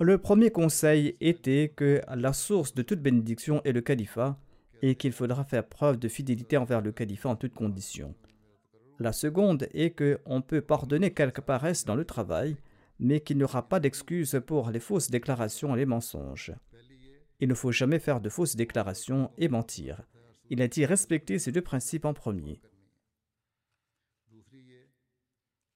[0.01, 4.41] Le premier conseil était que la source de toute bénédiction est le califat
[4.81, 8.15] et qu'il faudra faire preuve de fidélité envers le califat en toutes conditions.
[8.99, 12.57] La seconde est qu'on peut pardonner quelques paresses dans le travail,
[13.01, 16.53] mais qu'il n'y aura pas d'excuse pour les fausses déclarations et les mensonges.
[17.41, 20.03] Il ne faut jamais faire de fausses déclarations et mentir.
[20.51, 22.61] Il a dit respecter ces deux principes en premier.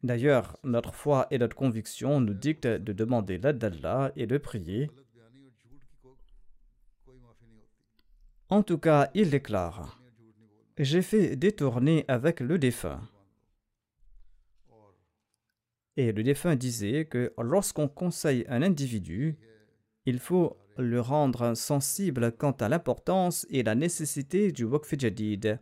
[0.03, 4.91] D'ailleurs, notre foi et notre conviction nous dictent de demander l'aide d'Allah et de prier.
[8.51, 9.99] En tout cas, il déclare
[10.77, 13.01] J'ai fait détourner avec le défunt.
[15.97, 19.39] Et le défunt disait que lorsqu'on conseille un individu,
[20.07, 25.61] il faut le rendre sensible quant à l'importance et la nécessité du waqf jadid.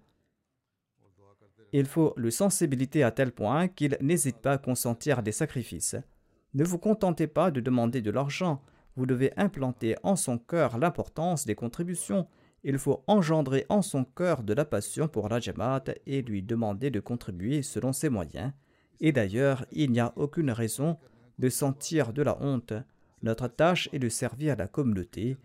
[1.72, 5.96] Il faut le sensibiliser à tel point qu'il n'hésite pas à consentir des sacrifices.
[6.54, 8.62] Ne vous contentez pas de demander de l'argent,
[8.96, 12.26] vous devez implanter en son cœur l'importance des contributions.
[12.62, 16.90] Il faut engendrer en son cœur de la passion pour la Jamaat et lui demander
[16.90, 18.52] de contribuer selon ses moyens.
[19.00, 20.98] Et d'ailleurs, il n'y a aucune raison
[21.38, 22.74] de sentir de la honte
[23.22, 25.36] notre tâche est de servir la communauté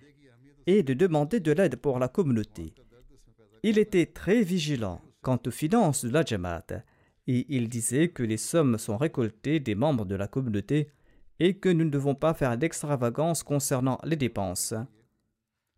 [0.66, 2.74] et de demander de l'aide pour la communauté.
[3.64, 6.84] Il était très vigilant quant aux finances de la Jamaat
[7.28, 10.90] et il disait que les sommes sont récoltées des membres de la communauté
[11.40, 14.74] et que nous ne devons pas faire d'extravagance concernant les dépenses.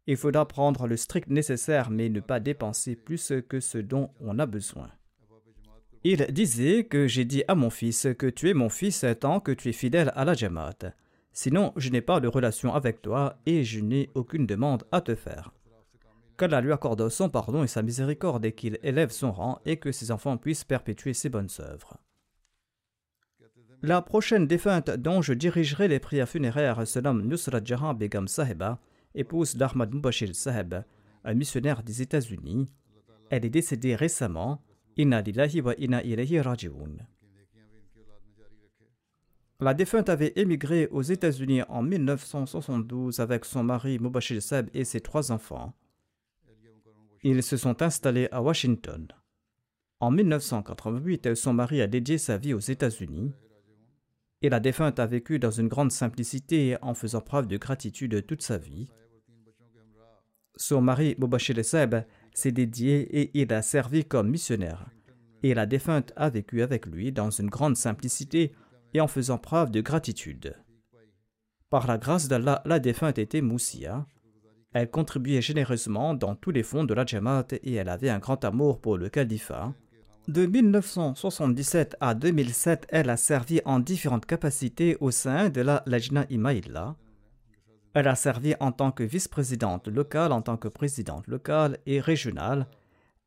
[0.07, 4.39] Il faudra prendre le strict nécessaire mais ne pas dépenser plus que ce dont on
[4.39, 4.89] a besoin.
[6.03, 9.51] Il disait que j'ai dit à mon fils que tu es mon fils tant que
[9.51, 10.93] tu es fidèle à la Jamaat.
[11.33, 15.13] Sinon, je n'ai pas de relation avec toi et je n'ai aucune demande à te
[15.13, 15.51] faire.
[16.37, 19.91] Qu'Allah lui accorde son pardon et sa miséricorde et qu'il élève son rang et que
[19.91, 21.97] ses enfants puissent perpétuer ses bonnes œuvres.
[23.81, 28.79] La prochaine défunte dont je dirigerai les prières funéraires se nomme Nusrat Jahan Begam Saheba,
[29.15, 30.75] épouse d'Ahmad Mubashir Saheb,
[31.25, 32.67] un missionnaire des États-Unis.
[33.29, 34.61] Elle est décédée récemment.
[39.61, 44.99] La défunte avait émigré aux États-Unis en 1972 avec son mari Mubashir Seb et ses
[44.99, 45.73] trois enfants.
[47.23, 49.07] Ils se sont installés à Washington.
[50.01, 53.33] En 1988, son mari a dédié sa vie aux États-Unis
[54.41, 58.41] et la défunte a vécu dans une grande simplicité en faisant preuve de gratitude toute
[58.41, 58.89] sa vie.
[60.55, 61.95] Son mari Mubashir Seb
[62.39, 64.87] s'est dédié et il a servi comme missionnaire.
[65.43, 68.53] Et la défunte a vécu avec lui dans une grande simplicité
[68.93, 70.55] et en faisant preuve de gratitude.
[71.69, 74.05] Par la grâce d'Allah, la défunte était Moussia.
[74.73, 78.43] Elle contribuait généreusement dans tous les fonds de la Jamaat et elle avait un grand
[78.43, 79.73] amour pour le califat.
[80.27, 86.25] De 1977 à 2007, elle a servi en différentes capacités au sein de la Lajna
[86.29, 86.95] Imaïla.
[87.93, 92.67] Elle a servi en tant que vice-présidente locale, en tant que présidente locale et régionale.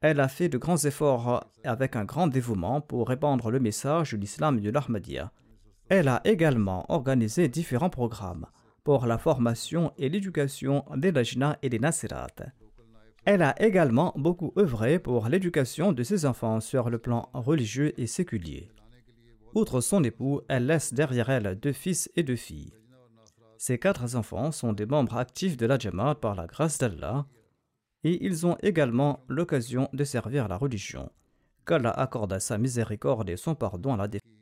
[0.01, 4.17] Elle a fait de grands efforts avec un grand dévouement pour répandre le message de
[4.19, 5.33] l'islam et de l'Ahmadiyya.
[5.89, 8.47] Elle a également organisé différents programmes
[8.85, 12.27] pour la formation et l'éducation des Lajna et des Nasirat.
[13.25, 18.07] Elle a également beaucoup œuvré pour l'éducation de ses enfants sur le plan religieux et
[18.07, 18.71] séculier.
[19.55, 22.73] Outre son époux, elle laisse derrière elle deux fils et deux filles.
[23.65, 27.27] Ces quatre enfants sont des membres actifs de la Jamaat par la grâce d'Allah
[28.03, 31.13] et ils ont également l'occasion de servir la religion.
[31.65, 34.42] Qu'Allah accorde à sa miséricorde et son pardon à la défense.